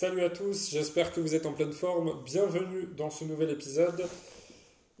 Salut 0.00 0.22
à 0.22 0.30
tous, 0.30 0.70
j'espère 0.70 1.12
que 1.12 1.18
vous 1.18 1.34
êtes 1.34 1.44
en 1.44 1.52
pleine 1.52 1.72
forme. 1.72 2.22
Bienvenue 2.22 2.86
dans 2.96 3.10
ce 3.10 3.24
nouvel 3.24 3.50
épisode. 3.50 4.06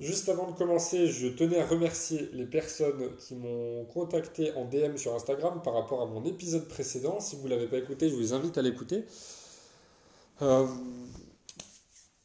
Juste 0.00 0.28
avant 0.28 0.50
de 0.50 0.56
commencer, 0.56 1.06
je 1.06 1.28
tenais 1.28 1.60
à 1.60 1.66
remercier 1.68 2.28
les 2.32 2.46
personnes 2.46 3.14
qui 3.16 3.36
m'ont 3.36 3.84
contacté 3.84 4.52
en 4.54 4.64
DM 4.64 4.96
sur 4.96 5.14
Instagram 5.14 5.62
par 5.62 5.74
rapport 5.74 6.02
à 6.02 6.06
mon 6.06 6.24
épisode 6.24 6.66
précédent. 6.66 7.20
Si 7.20 7.36
vous 7.36 7.44
ne 7.44 7.50
l'avez 7.50 7.68
pas 7.68 7.78
écouté, 7.78 8.10
je 8.10 8.16
vous 8.16 8.34
invite 8.34 8.58
à 8.58 8.62
l'écouter. 8.62 9.04
Euh, 10.42 10.66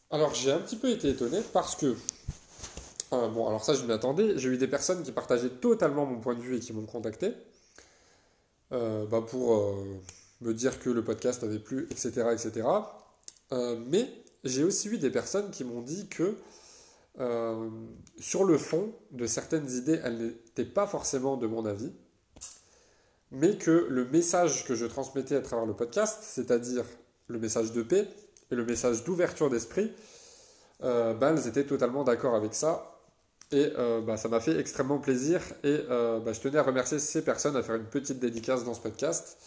alors 0.10 0.34
j'ai 0.34 0.52
un 0.52 0.58
petit 0.60 0.78
peu 0.78 0.90
été 0.90 1.10
étonné 1.10 1.42
parce 1.54 1.76
que... 1.76 1.96
euh, 3.14 3.28
bon, 3.28 3.48
alors 3.48 3.64
ça 3.64 3.76
je 3.76 3.86
m'y 3.86 3.92
attendais. 3.92 4.36
J'ai 4.40 4.50
eu 4.50 4.58
des 4.58 4.68
personnes 4.68 5.04
qui 5.04 5.12
partageaient 5.12 5.50
totalement 5.62 6.08
mon 6.08 6.20
point 6.20 6.34
de 6.34 6.42
vue 6.42 6.58
et 6.58 6.60
qui 6.60 6.74
m'ont 6.74 6.88
contacté. 6.88 7.34
euh, 8.72 9.06
bah, 9.06 9.22
pour... 9.22 9.76
me 10.44 10.54
dire 10.54 10.80
que 10.80 10.90
le 10.90 11.04
podcast 11.04 11.44
avait 11.44 11.60
plu, 11.60 11.88
etc. 11.90 12.26
etc. 12.32 12.68
Euh, 13.52 13.78
mais 13.88 14.10
j'ai 14.44 14.64
aussi 14.64 14.90
eu 14.90 14.98
des 14.98 15.10
personnes 15.10 15.52
qui 15.52 15.64
m'ont 15.64 15.82
dit 15.82 16.08
que 16.08 16.36
euh, 17.20 17.70
sur 18.20 18.44
le 18.44 18.58
fond 18.58 18.94
de 19.12 19.26
certaines 19.28 19.70
idées, 19.72 20.00
elles 20.04 20.18
n'étaient 20.18 20.66
pas 20.66 20.88
forcément 20.88 21.38
de 21.38 21.48
mon 21.48 21.66
avis, 21.66 21.92
mais 23.32 23.58
que 23.58 23.88
le 23.90 24.06
message 24.06 24.66
que 24.66 24.76
je 24.76 24.86
transmettais 24.86 25.36
à 25.36 25.42
travers 25.42 25.66
le 25.66 25.74
podcast, 25.74 26.20
c'est-à-dire 26.24 26.86
le 27.28 27.40
message 27.40 27.72
de 27.72 27.82
paix 27.82 28.08
et 28.52 28.56
le 28.56 28.66
message 28.66 29.04
d'ouverture 29.04 29.50
d'esprit, 29.50 29.92
euh, 30.84 31.14
bah, 31.14 31.34
elles 31.36 31.48
étaient 31.48 31.66
totalement 31.66 32.04
d'accord 32.04 32.36
avec 32.36 32.54
ça. 32.54 32.90
Et 33.52 33.72
bah, 34.08 34.18
ça 34.18 34.30
m'a 34.30 34.40
fait 34.40 34.60
extrêmement 34.60 34.98
plaisir. 34.98 35.40
Et 35.64 35.78
bah, 35.88 36.34
je 36.34 36.40
tenais 36.40 36.58
à 36.58 36.64
remercier 36.64 36.98
ces 36.98 37.24
personnes, 37.24 37.56
à 37.56 37.62
faire 37.62 37.76
une 37.76 37.86
petite 37.86 38.18
dédicace 38.18 38.64
dans 38.64 38.74
ce 38.74 38.80
podcast. 38.80 39.38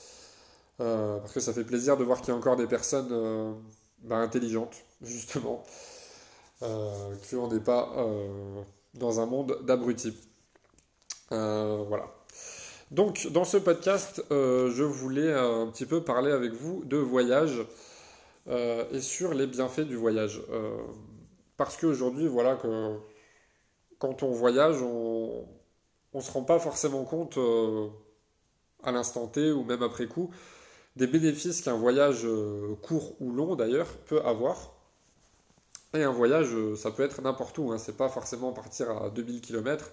Euh, 0.81 1.19
parce 1.19 1.33
que 1.33 1.41
ça 1.41 1.53
fait 1.53 1.65
plaisir 1.65 1.97
de 1.97 2.05
voir 2.05 2.21
qu'il 2.21 2.29
y 2.29 2.33
a 2.33 2.37
encore 2.37 2.57
des 2.57 2.67
personnes 2.67 3.09
euh, 3.11 3.53
bah, 4.03 4.17
intelligentes, 4.17 4.77
justement, 5.03 5.65
euh, 6.63 7.15
qu'on 7.31 7.49
n'est 7.49 7.61
pas 7.61 7.93
euh, 7.97 8.63
dans 8.95 9.21
un 9.21 9.27
monde 9.27 9.59
d'abrutis. 9.63 10.15
Voilà. 11.31 12.13
Donc, 12.93 13.27
dans 13.33 13.45
ce 13.45 13.57
podcast, 13.57 14.23
je 14.31 14.83
voulais 14.85 15.33
un 15.33 15.67
petit 15.67 15.87
peu 15.87 16.05
parler 16.05 16.31
avec 16.31 16.53
vous 16.53 16.85
de 16.85 16.97
voyage 16.97 17.67
et 18.49 19.01
sur 19.01 19.35
les 19.35 19.49
bienfaits 19.49 19.81
du 19.81 19.97
voyage. 19.97 20.41
Parce 21.57 21.77
qu'aujourd'hui, 21.77 22.29
voilà, 22.29 22.55
que 22.55 22.97
quand 23.99 24.23
on 24.23 24.31
voyage, 24.31 24.81
on 24.83 25.49
ne 26.15 26.21
se 26.21 26.31
rend 26.31 26.45
pas 26.45 26.61
forcément 26.61 27.03
compte 27.03 27.41
à 28.85 28.93
l'instant 28.93 29.27
T 29.27 29.51
ou 29.51 29.65
même 29.65 29.83
après 29.83 30.07
coup 30.07 30.31
des 30.97 31.07
bénéfices 31.07 31.61
qu'un 31.61 31.77
voyage 31.77 32.23
euh, 32.25 32.75
court 32.83 33.15
ou 33.21 33.31
long 33.33 33.55
d'ailleurs 33.55 33.89
peut 34.07 34.21
avoir. 34.23 34.73
Et 35.95 36.03
un 36.03 36.11
voyage, 36.11 36.49
euh, 36.53 36.75
ça 36.75 36.91
peut 36.91 37.03
être 37.03 37.23
n'importe 37.23 37.57
où, 37.59 37.71
hein. 37.71 37.79
C'est 37.79 37.97
pas 37.97 38.09
forcément 38.09 38.53
partir 38.53 38.91
à 38.91 39.11
2000 39.11 39.41
km. 39.41 39.91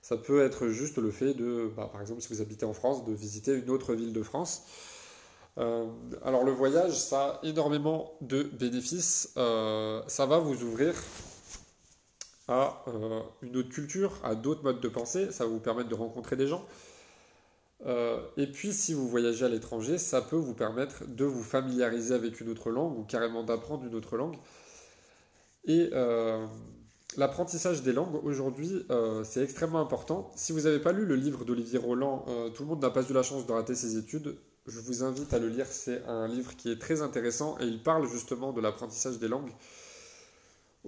Ça 0.00 0.16
peut 0.16 0.42
être 0.42 0.68
juste 0.68 0.98
le 0.98 1.10
fait 1.10 1.34
de, 1.34 1.70
bah, 1.76 1.88
par 1.92 2.00
exemple, 2.00 2.20
si 2.22 2.32
vous 2.32 2.40
habitez 2.40 2.64
en 2.64 2.72
France, 2.72 3.04
de 3.04 3.12
visiter 3.12 3.52
une 3.52 3.68
autre 3.68 3.94
ville 3.94 4.12
de 4.12 4.22
France. 4.22 4.62
Euh, 5.58 5.86
alors 6.24 6.44
le 6.44 6.52
voyage, 6.52 6.98
ça 6.98 7.40
a 7.42 7.46
énormément 7.46 8.16
de 8.20 8.44
bénéfices. 8.44 9.32
Ça 9.34 10.26
va 10.26 10.38
vous 10.38 10.62
ouvrir 10.62 10.94
à 12.46 12.84
une 13.42 13.56
autre 13.56 13.68
culture, 13.68 14.12
à 14.22 14.36
d'autres 14.36 14.62
modes 14.62 14.80
de 14.80 14.88
pensée. 14.88 15.32
Ça 15.32 15.44
va 15.44 15.50
vous 15.50 15.58
permettre 15.58 15.88
de 15.88 15.96
rencontrer 15.96 16.36
des 16.36 16.46
gens. 16.46 16.64
Euh, 17.86 18.20
et 18.36 18.46
puis, 18.46 18.72
si 18.72 18.94
vous 18.94 19.08
voyagez 19.08 19.44
à 19.44 19.48
l'étranger, 19.48 19.98
ça 19.98 20.20
peut 20.20 20.36
vous 20.36 20.54
permettre 20.54 21.04
de 21.06 21.24
vous 21.24 21.42
familiariser 21.42 22.14
avec 22.14 22.40
une 22.40 22.50
autre 22.50 22.70
langue 22.70 22.98
ou 22.98 23.04
carrément 23.04 23.44
d'apprendre 23.44 23.84
une 23.84 23.94
autre 23.94 24.16
langue. 24.16 24.36
Et 25.64 25.90
euh, 25.92 26.44
l'apprentissage 27.16 27.82
des 27.82 27.92
langues, 27.92 28.24
aujourd'hui, 28.24 28.84
euh, 28.90 29.22
c'est 29.24 29.42
extrêmement 29.42 29.80
important. 29.80 30.30
Si 30.34 30.52
vous 30.52 30.62
n'avez 30.62 30.80
pas 30.80 30.92
lu 30.92 31.04
le 31.04 31.14
livre 31.14 31.44
d'Olivier 31.44 31.78
Roland, 31.78 32.24
Tout 32.54 32.62
le 32.62 32.68
monde 32.68 32.82
n'a 32.82 32.90
pas 32.90 33.08
eu 33.08 33.12
la 33.12 33.22
chance 33.22 33.46
de 33.46 33.52
rater 33.52 33.74
ses 33.74 33.96
études, 33.96 34.36
je 34.66 34.80
vous 34.80 35.02
invite 35.02 35.32
à 35.32 35.38
le 35.38 35.48
lire. 35.48 35.66
C'est 35.66 36.04
un 36.06 36.28
livre 36.28 36.54
qui 36.56 36.70
est 36.70 36.78
très 36.78 37.00
intéressant 37.00 37.56
et 37.60 37.64
il 37.64 37.82
parle 37.82 38.08
justement 38.08 38.52
de 38.52 38.60
l'apprentissage 38.60 39.18
des 39.18 39.28
langues. 39.28 39.50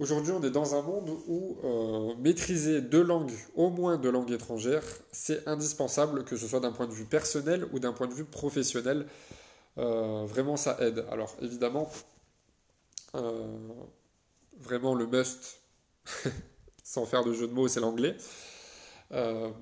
Aujourd'hui, 0.01 0.31
on 0.31 0.41
est 0.41 0.49
dans 0.49 0.73
un 0.73 0.81
monde 0.81 1.15
où 1.27 1.59
euh, 1.63 2.15
maîtriser 2.17 2.81
deux 2.81 3.03
langues, 3.03 3.37
au 3.53 3.69
moins 3.69 3.99
deux 3.99 4.09
langues 4.09 4.31
étrangères, 4.31 4.83
c'est 5.11 5.47
indispensable, 5.47 6.23
que 6.23 6.37
ce 6.37 6.47
soit 6.47 6.59
d'un 6.59 6.71
point 6.71 6.87
de 6.87 6.91
vue 6.91 7.05
personnel 7.05 7.67
ou 7.71 7.77
d'un 7.77 7.93
point 7.93 8.07
de 8.07 8.13
vue 8.15 8.25
professionnel. 8.25 9.05
Euh, 9.77 10.25
vraiment, 10.25 10.57
ça 10.57 10.75
aide. 10.79 11.05
Alors, 11.11 11.35
évidemment, 11.39 11.87
euh, 13.13 13.45
vraiment 14.57 14.95
le 14.95 15.05
must, 15.05 15.61
sans 16.83 17.05
faire 17.05 17.23
de 17.23 17.33
jeu 17.33 17.47
de 17.47 17.53
mots, 17.53 17.67
c'est 17.67 17.79
l'anglais. 17.79 18.17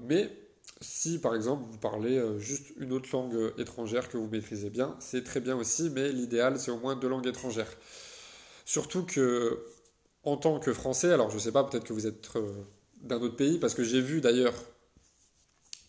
Mais 0.04 0.32
si, 0.80 1.20
par 1.20 1.36
exemple, 1.36 1.66
vous 1.70 1.80
parlez 1.80 2.40
juste 2.40 2.68
une 2.78 2.94
autre 2.94 3.10
langue 3.12 3.52
étrangère 3.58 4.08
que 4.08 4.16
vous 4.16 4.30
maîtrisez 4.30 4.70
bien, 4.70 4.96
c'est 5.00 5.26
très 5.26 5.42
bien 5.42 5.58
aussi, 5.58 5.90
mais 5.90 6.14
l'idéal, 6.14 6.58
c'est 6.58 6.72
au 6.72 6.78
moins 6.78 6.96
deux 6.96 7.10
langues 7.10 7.28
étrangères. 7.28 7.76
Surtout 8.64 9.04
que 9.04 9.66
en 10.24 10.38
tant 10.38 10.60
que 10.60 10.74
Français, 10.74 11.12
alors 11.14 11.30
je 11.30 11.38
sais 11.38 11.52
pas, 11.52 11.64
peut-être 11.64 11.86
que 11.86 11.94
vous 11.94 12.08
êtes 12.08 12.30
euh, 12.36 12.52
d'un 13.02 13.22
autre 13.22 13.36
pays, 13.36 13.58
parce 13.58 13.74
que 13.74 13.84
j'ai 13.84 14.02
vu 14.02 14.22
d'ailleurs 14.22 14.54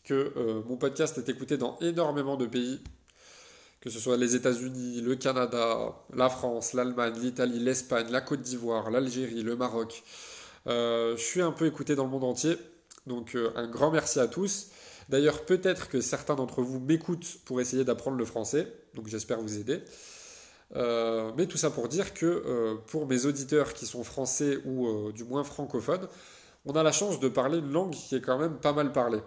que 0.05 0.33
euh, 0.37 0.63
mon 0.67 0.77
podcast 0.77 1.19
est 1.19 1.29
écouté 1.29 1.57
dans 1.57 1.79
énormément 1.81 2.37
de 2.37 2.47
pays, 2.47 2.81
que 3.81 3.91
ce 3.91 3.99
soit 3.99 4.17
les 4.17 4.37
États-Unis, 4.37 5.01
le 5.01 5.17
Canada, 5.17 5.95
la 6.15 6.29
France, 6.29 6.75
l'Allemagne, 6.75 7.15
l'Italie, 7.21 7.59
l'Espagne, 7.59 8.11
la 8.11 8.21
Côte 8.21 8.43
d'Ivoire, 8.43 8.91
l'Algérie, 8.91 9.43
le 9.43 9.57
Maroc. 9.57 10.03
Euh, 10.67 11.17
je 11.17 11.23
suis 11.23 11.41
un 11.41 11.53
peu 11.53 11.67
écouté 11.67 11.95
dans 11.95 12.05
le 12.05 12.11
monde 12.11 12.25
entier, 12.25 12.57
donc 13.07 13.37
un 13.57 13.67
grand 13.67 13.91
merci 13.91 14.21
à 14.21 14.29
tous. 14.29 14.69
D'ailleurs, 15.09 15.45
peut-être 15.45 15.89
que 15.89 16.01
certains 16.01 16.37
d'entre 16.37 16.63
vous 16.63 16.79
m'écoutent 16.79 17.39
pour 17.45 17.61
essayer 17.61 17.85
d'apprendre 17.85 18.17
le 18.17 18.25
français, 18.25 18.73
donc 18.95 19.09
j'espère 19.09 19.41
vous 19.41 19.59
aider. 19.59 19.81
Euh, 20.77 21.33
mais 21.37 21.47
tout 21.47 21.59
ça 21.59 21.71
pour 21.71 21.89
dire 21.89 22.15
que 22.15 22.27
euh, 22.27 22.77
pour 22.87 23.07
mes 23.07 23.27
auditeurs 23.27 23.75
qui 23.75 23.87
sont 23.87 24.05
français 24.05 24.59
ou 24.65 24.87
euh, 24.87 25.13
du 25.13 25.25
moins 25.25 25.43
francophones, 25.43 26.07
on 26.65 26.75
a 26.77 26.83
la 26.83 26.93
chance 26.93 27.19
de 27.19 27.29
parler 27.29 27.59
une 27.59 27.73
langue 27.73 27.93
qui 27.93 28.15
est 28.15 28.21
quand 28.21 28.39
même 28.39 28.59
pas 28.59 28.73
mal 28.73 28.93
parlée. 28.93 29.21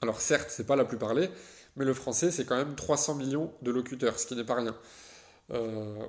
Alors 0.00 0.20
certes, 0.20 0.48
c'est 0.50 0.66
pas 0.66 0.76
la 0.76 0.84
plus 0.84 0.98
parlée, 0.98 1.30
mais 1.76 1.84
le 1.84 1.94
français 1.94 2.30
c'est 2.30 2.44
quand 2.46 2.56
même 2.56 2.74
300 2.74 3.16
millions 3.16 3.52
de 3.62 3.70
locuteurs, 3.70 4.18
ce 4.18 4.26
qui 4.26 4.36
n'est 4.36 4.44
pas 4.44 4.54
rien. 4.56 4.74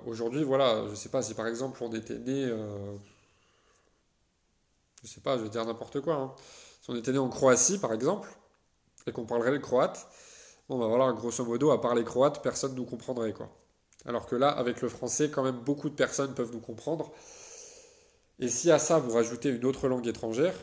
Aujourd'hui, 0.06 0.44
voilà, 0.44 0.88
je 0.90 0.96
sais 0.96 1.10
pas 1.10 1.22
si 1.22 1.34
par 1.34 1.48
exemple 1.48 1.84
on 1.84 1.92
était 1.94 2.18
né, 2.18 2.48
je 5.04 5.08
sais 5.08 5.22
pas, 5.22 5.38
je 5.38 5.44
vais 5.44 5.50
dire 5.50 5.66
n'importe 5.66 6.02
quoi, 6.02 6.16
hein. 6.16 6.34
Si 6.82 6.90
on 6.90 6.96
était 6.96 7.12
né 7.12 7.18
en 7.18 7.30
Croatie 7.30 7.78
par 7.78 7.94
exemple, 7.94 8.30
et 9.08 9.12
qu'on 9.12 9.26
parlerait 9.26 9.52
le 9.52 9.60
croate, 9.60 10.08
bon 10.70 10.80
bah 10.80 10.88
voilà, 10.88 11.12
grosso 11.14 11.44
modo, 11.44 11.72
à 11.72 11.82
part 11.82 11.96
les 11.96 12.04
croates, 12.04 12.42
personne 12.42 12.76
nous 12.76 12.86
comprendrait 12.86 13.34
quoi. 13.34 13.50
Alors 14.06 14.28
que 14.28 14.36
là, 14.36 14.50
avec 14.50 14.82
le 14.82 14.90
français, 14.90 15.30
quand 15.30 15.44
même, 15.44 15.58
beaucoup 15.58 15.90
de 15.90 15.96
personnes 15.96 16.34
peuvent 16.34 16.52
nous 16.52 16.60
comprendre. 16.60 17.12
Et 18.40 18.48
si 18.50 18.72
à 18.72 18.80
ça, 18.80 19.00
vous 19.00 19.12
rajoutez 19.12 19.50
une 19.50 19.66
autre 19.66 19.88
langue 19.88 20.08
étrangère, 20.08 20.54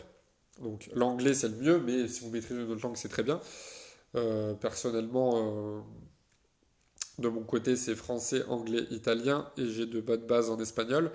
donc 0.60 0.90
l'anglais 0.94 1.34
c'est 1.34 1.48
le 1.48 1.56
mieux, 1.56 1.80
mais 1.80 2.06
si 2.06 2.20
vous 2.20 2.30
maîtrisez 2.30 2.60
une 2.60 2.70
autre 2.70 2.86
langue, 2.86 2.96
c'est 2.96 3.08
très 3.08 3.22
bien. 3.22 3.40
Euh, 4.14 4.52
personnellement, 4.54 5.32
euh, 5.36 5.80
de 7.18 7.28
mon 7.28 7.42
côté, 7.42 7.76
c'est 7.76 7.94
français, 7.94 8.44
anglais, 8.48 8.84
italien, 8.90 9.50
et 9.56 9.66
j'ai 9.68 9.86
de 9.86 10.00
bonnes 10.00 10.26
bases 10.26 10.50
en 10.50 10.60
espagnol. 10.60 11.10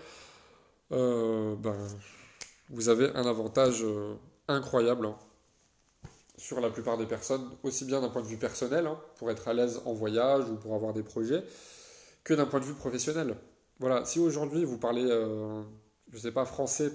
Euh, 0.92 1.56
ben, 1.56 1.76
vous 2.70 2.90
avez 2.90 3.10
un 3.16 3.26
avantage 3.26 3.86
incroyable 4.48 5.06
hein, 5.06 5.16
sur 6.38 6.60
la 6.60 6.70
plupart 6.70 6.98
des 6.98 7.06
personnes, 7.06 7.50
aussi 7.64 7.86
bien 7.86 8.02
d'un 8.02 8.10
point 8.10 8.22
de 8.22 8.28
vue 8.28 8.38
personnel, 8.38 8.88
hein, 8.88 9.00
pour 9.18 9.30
être 9.30 9.48
à 9.48 9.54
l'aise 9.54 9.82
en 9.86 9.94
voyage 9.94 10.50
ou 10.50 10.56
pour 10.56 10.74
avoir 10.74 10.94
des 10.94 11.04
projets, 11.04 11.44
que 12.28 12.34
d'un 12.34 12.46
point 12.46 12.60
de 12.60 12.66
vue 12.66 12.74
professionnel. 12.74 13.38
Voilà, 13.80 14.04
si 14.04 14.20
aujourd'hui 14.20 14.66
vous 14.66 14.78
parlez, 14.78 15.06
euh, 15.06 15.64
je 16.12 16.18
sais 16.18 16.34
pas, 16.34 16.44
français 16.44 16.92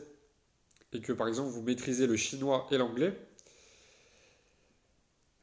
et 0.93 1.01
que 1.01 1.15
par 1.15 1.27
exemple 1.27 1.49
vous 1.49 1.63
maîtrisez 1.63 2.07
le 2.07 2.17
chinois 2.17 2.67
et 2.71 2.77
l'anglais, 2.77 3.19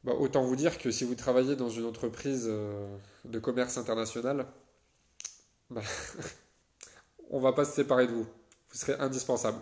bah, 0.04 0.12
autant 0.16 0.44
vous 0.44 0.54
dire 0.54 0.78
que 0.78 0.92
si 0.92 1.02
vous 1.02 1.16
travaillez 1.16 1.56
dans 1.56 1.70
une 1.70 1.86
entreprise 1.86 2.46
euh, 2.48 2.96
de 3.24 3.40
commerce 3.40 3.78
international, 3.78 4.46
bah, 5.70 5.82
on 7.30 7.40
va 7.40 7.52
pas 7.52 7.64
se 7.64 7.72
séparer 7.72 8.06
de 8.06 8.12
vous. 8.12 8.26
Vous 8.70 8.78
serez 8.78 8.94
indispensable. 9.00 9.58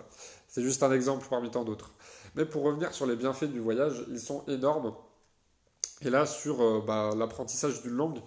C'est 0.47 0.63
juste 0.63 0.83
un 0.83 0.93
exemple 0.93 1.27
parmi 1.31 1.51
tant 1.51 1.65
d'autres. 1.65 1.95
Mais 2.35 2.45
pour 2.45 2.65
revenir 2.65 2.93
sur 2.93 3.07
les 3.07 3.17
bienfaits 3.17 3.51
du 3.51 3.61
voyage, 3.61 4.05
ils 4.11 4.21
sont 4.21 4.45
énormes. 4.47 4.95
Et 6.03 6.11
là, 6.11 6.27
sur 6.27 6.61
euh, 6.61 6.85
bah, 6.87 7.13
l'apprentissage 7.17 7.81
d'une 7.81 7.97
langue, 7.97 8.19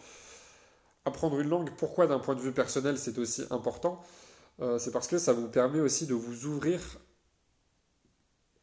apprendre 1.05 1.39
une 1.39 1.49
langue, 1.49 1.71
pourquoi 1.77 2.07
d'un 2.07 2.19
point 2.19 2.35
de 2.35 2.41
vue 2.41 2.51
personnel 2.51 2.97
c'est 2.97 3.17
aussi 3.17 3.43
important 3.49 4.01
Euh, 4.59 4.77
C'est 4.77 4.91
parce 4.91 5.07
que 5.07 5.17
ça 5.17 5.33
vous 5.33 5.47
permet 5.49 5.79
aussi 5.79 6.05
de 6.05 6.13
vous 6.13 6.45
ouvrir 6.45 6.79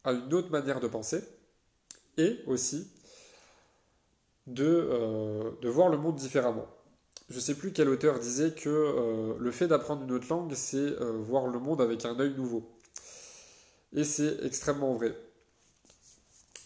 à 0.03 0.11
une 0.13 0.33
autre 0.33 0.49
manière 0.49 0.79
de 0.79 0.87
penser 0.87 1.21
et 2.17 2.39
aussi 2.47 2.87
de, 4.47 4.65
euh, 4.65 5.51
voir 5.63 5.89
le 5.89 5.97
monde 5.97 6.15
différemment. 6.15 6.67
je 7.29 7.39
sais 7.39 7.55
plus 7.55 7.71
quel 7.73 7.89
auteur 7.89 8.19
disait 8.19 8.53
que 8.53 8.69
euh, 8.69 9.35
le 9.39 9.51
fait 9.51 9.67
d'apprendre 9.67 10.03
une 10.03 10.11
autre 10.11 10.27
langue, 10.29 10.53
c'est 10.55 10.95
voir 10.99 11.47
le 11.47 11.59
monde 11.59 11.81
avec 11.81 12.05
un 12.05 12.19
œil 12.19 12.33
nouveau. 12.35 12.63
Et 13.93 14.03
c'est 14.03 14.43
extrêmement 14.43 14.93
vrai. 14.95 15.15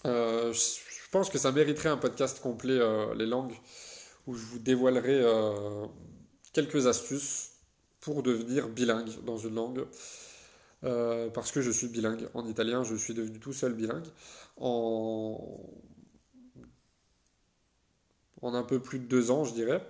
Je 0.05 1.09
pense 1.11 1.29
que 1.29 1.37
ça 1.37 1.51
mériterait 1.51 1.89
un 1.89 1.97
podcast 1.97 2.41
complet, 2.41 2.79
les 3.15 3.25
langues, 3.25 3.53
où 4.27 4.35
je 4.35 4.45
vous 4.45 4.59
dévoilerai 4.59 5.23
quelques 6.53 6.87
astuces 6.87 7.51
pour 7.99 8.23
devenir 8.23 8.69
bilingue 8.69 9.23
dans 9.25 9.37
une 9.37 9.55
langue. 9.55 9.85
parce 10.81 11.51
que 11.51 11.61
je 11.61 11.71
suis 11.71 11.87
bilingue. 11.87 12.29
En 12.33 12.47
italien, 12.47 12.83
je 12.83 12.95
suis 12.95 13.13
devenu 13.13 13.39
tout 13.39 13.53
seul 13.53 13.73
bilingue. 13.73 14.07
En, 14.57 15.59
un 18.51 18.63
peu 18.63 18.79
plus 18.79 18.99
de 18.99 19.05
deux 19.05 19.31
ans, 19.31 19.45
je 19.45 19.53
dirais. 19.53 19.85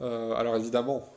Euh, 0.00 0.32
alors 0.34 0.56
évidemment, 0.56 1.12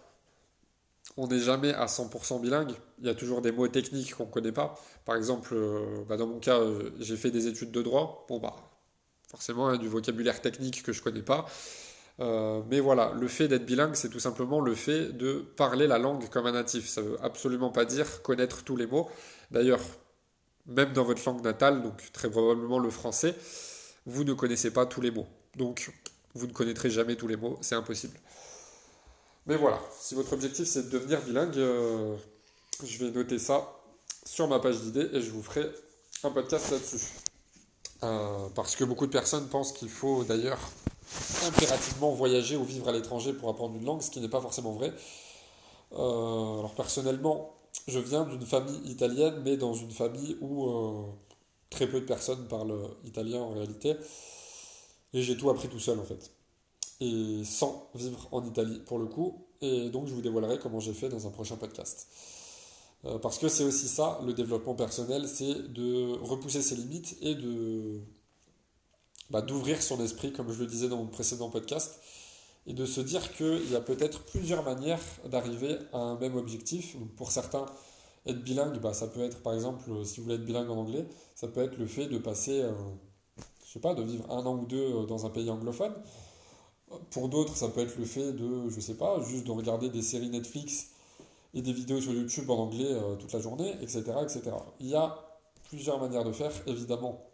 on 1.17 1.27
n'est 1.27 1.39
jamais 1.39 1.73
à 1.73 1.85
100% 1.85 2.41
bilingue. 2.41 2.73
Il 2.99 3.05
y 3.05 3.09
a 3.09 3.15
toujours 3.15 3.41
des 3.41 3.51
mots 3.51 3.67
techniques 3.67 4.15
qu'on 4.15 4.25
ne 4.25 4.31
connaît 4.31 4.51
pas. 4.51 4.75
Par 5.05 5.15
exemple, 5.15 5.53
euh, 5.53 6.03
bah, 6.07 6.17
dans 6.17 6.27
mon 6.27 6.39
cas, 6.39 6.59
euh, 6.59 6.91
j'ai 6.99 7.17
fait 7.17 7.31
des 7.31 7.47
études 7.47 7.71
de 7.71 7.81
droit. 7.81 8.25
Bon, 8.27 8.39
bah, 8.39 8.55
forcément, 9.27 9.69
il 9.69 9.75
y 9.75 9.79
a 9.79 9.81
du 9.81 9.87
vocabulaire 9.87 10.41
technique 10.41 10.83
que 10.83 10.93
je 10.93 10.99
ne 10.99 11.03
connais 11.03 11.21
pas. 11.21 11.45
Mais 12.19 12.79
voilà, 12.79 13.13
le 13.19 13.27
fait 13.27 13.47
d'être 13.47 13.65
bilingue, 13.65 13.95
c'est 13.95 14.09
tout 14.09 14.19
simplement 14.19 14.59
le 14.59 14.75
fait 14.75 15.17
de 15.17 15.43
parler 15.55 15.87
la 15.87 15.97
langue 15.97 16.29
comme 16.29 16.45
un 16.45 16.51
natif. 16.51 16.87
Ça 16.87 17.01
ne 17.01 17.07
veut 17.07 17.17
absolument 17.23 17.71
pas 17.71 17.85
dire 17.85 18.21
connaître 18.21 18.63
tous 18.63 18.75
les 18.75 18.85
mots. 18.85 19.09
D'ailleurs, 19.49 19.81
même 20.67 20.93
dans 20.93 21.03
votre 21.03 21.23
langue 21.25 21.43
natale, 21.43 21.81
donc 21.81 22.11
très 22.13 22.29
probablement 22.29 22.79
le 22.79 22.89
français, 22.89 23.35
vous 24.05 24.23
ne 24.23 24.33
connaissez 24.33 24.71
pas 24.71 24.85
tous 24.85 25.01
les 25.01 25.11
mots. 25.11 25.27
Donc, 25.55 25.91
vous 26.33 26.47
ne 26.47 26.53
connaîtrez 26.53 26.89
jamais 26.89 27.15
tous 27.15 27.27
les 27.27 27.37
mots, 27.37 27.57
c'est 27.61 27.75
impossible. 27.75 28.17
Mais 29.47 29.55
voilà, 29.55 29.81
si 29.99 30.15
votre 30.15 30.33
objectif 30.33 30.67
c'est 30.67 30.83
de 30.83 30.89
devenir 30.89 31.21
bilingue, 31.21 31.57
euh, 31.57 32.15
je 32.83 33.03
vais 33.03 33.11
noter 33.11 33.39
ça 33.39 33.67
sur 34.25 34.47
ma 34.47 34.59
page 34.59 34.79
d'idées 34.81 35.09
et 35.13 35.21
je 35.21 35.31
vous 35.31 35.41
ferai 35.41 35.69
un 36.23 36.29
podcast 36.29 36.71
là-dessus. 36.71 37.01
Euh, 38.03 38.47
parce 38.55 38.75
que 38.75 38.83
beaucoup 38.83 39.05
de 39.05 39.11
personnes 39.11 39.47
pensent 39.47 39.73
qu'il 39.73 39.89
faut 39.89 40.23
d'ailleurs 40.23 40.59
impérativement 41.45 42.11
voyager 42.11 42.55
ou 42.55 42.63
vivre 42.63 42.87
à 42.89 42.91
l'étranger 42.91 43.33
pour 43.33 43.49
apprendre 43.49 43.75
une 43.75 43.85
langue, 43.85 44.01
ce 44.01 44.11
qui 44.11 44.19
n'est 44.19 44.29
pas 44.29 44.41
forcément 44.41 44.71
vrai. 44.71 44.93
Euh, 45.93 46.59
alors 46.59 46.73
personnellement, 46.75 47.53
je 47.87 47.99
viens 47.99 48.25
d'une 48.25 48.45
famille 48.45 48.79
italienne, 48.85 49.41
mais 49.43 49.57
dans 49.57 49.73
une 49.73 49.91
famille 49.91 50.37
où 50.41 50.69
très 51.69 51.87
peu 51.87 52.01
de 52.01 52.05
personnes 52.05 52.47
parlent 52.47 52.89
italien 53.05 53.41
en 53.41 53.51
réalité. 53.51 53.95
Et 55.13 55.21
j'ai 55.21 55.35
tout 55.35 55.49
appris 55.49 55.67
tout 55.67 55.79
seul 55.79 55.99
en 55.99 56.03
fait 56.03 56.31
et 57.01 57.43
sans 57.43 57.89
vivre 57.95 58.27
en 58.31 58.45
Italie 58.45 58.79
pour 58.85 58.99
le 58.99 59.07
coup. 59.07 59.45
Et 59.61 59.89
donc 59.89 60.07
je 60.07 60.13
vous 60.13 60.21
dévoilerai 60.21 60.59
comment 60.59 60.79
j'ai 60.79 60.93
fait 60.93 61.09
dans 61.09 61.27
un 61.27 61.31
prochain 61.31 61.57
podcast. 61.57 62.07
Euh, 63.05 63.17
parce 63.17 63.39
que 63.39 63.49
c'est 63.49 63.63
aussi 63.63 63.87
ça, 63.87 64.19
le 64.25 64.33
développement 64.33 64.75
personnel, 64.75 65.27
c'est 65.27 65.73
de 65.73 66.17
repousser 66.21 66.61
ses 66.61 66.75
limites 66.75 67.17
et 67.21 67.33
de 67.33 67.99
bah, 69.31 69.41
d'ouvrir 69.41 69.81
son 69.81 70.03
esprit, 70.03 70.33
comme 70.33 70.51
je 70.51 70.59
le 70.59 70.67
disais 70.67 70.89
dans 70.89 70.97
mon 70.97 71.07
précédent 71.07 71.49
podcast, 71.49 71.99
et 72.67 72.73
de 72.73 72.85
se 72.85 73.01
dire 73.01 73.33
qu'il 73.33 73.71
y 73.71 73.75
a 73.75 73.81
peut-être 73.81 74.23
plusieurs 74.25 74.63
manières 74.63 75.01
d'arriver 75.25 75.77
à 75.93 75.97
un 75.97 76.19
même 76.19 76.35
objectif. 76.35 76.95
pour 77.15 77.31
certains, 77.31 77.65
être 78.25 78.43
bilingue, 78.43 78.79
bah, 78.79 78.93
ça 78.93 79.07
peut 79.07 79.21
être 79.21 79.41
par 79.41 79.53
exemple, 79.53 79.83
si 80.05 80.17
vous 80.17 80.25
voulez 80.25 80.35
être 80.35 80.45
bilingue 80.45 80.69
en 80.69 80.77
anglais, 80.77 81.05
ça 81.33 81.47
peut 81.47 81.61
être 81.63 81.77
le 81.77 81.87
fait 81.87 82.07
de 82.07 82.17
passer, 82.17 82.61
euh, 82.61 82.71
je 83.65 83.71
sais 83.71 83.79
pas, 83.79 83.95
de 83.95 84.03
vivre 84.03 84.29
un 84.29 84.45
an 84.45 84.57
ou 84.57 84.65
deux 84.65 84.77
euh, 84.77 85.05
dans 85.05 85.25
un 85.25 85.29
pays 85.29 85.49
anglophone. 85.49 85.93
Pour 87.09 87.29
d'autres, 87.29 87.55
ça 87.55 87.69
peut 87.69 87.81
être 87.81 87.97
le 87.97 88.05
fait 88.05 88.33
de, 88.33 88.69
je 88.69 88.79
sais 88.79 88.95
pas, 88.95 89.21
juste 89.21 89.47
de 89.47 89.51
regarder 89.51 89.89
des 89.89 90.01
séries 90.01 90.29
Netflix 90.29 90.89
et 91.53 91.61
des 91.61 91.73
vidéos 91.73 92.01
sur 92.01 92.13
YouTube 92.13 92.49
en 92.49 92.57
anglais 92.57 92.91
euh, 92.91 93.15
toute 93.15 93.31
la 93.31 93.39
journée, 93.39 93.75
etc., 93.81 94.03
etc. 94.21 94.51
Il 94.79 94.87
y 94.87 94.95
a 94.95 95.17
plusieurs 95.69 95.99
manières 95.99 96.25
de 96.25 96.33
faire, 96.33 96.51
évidemment. 96.67 97.30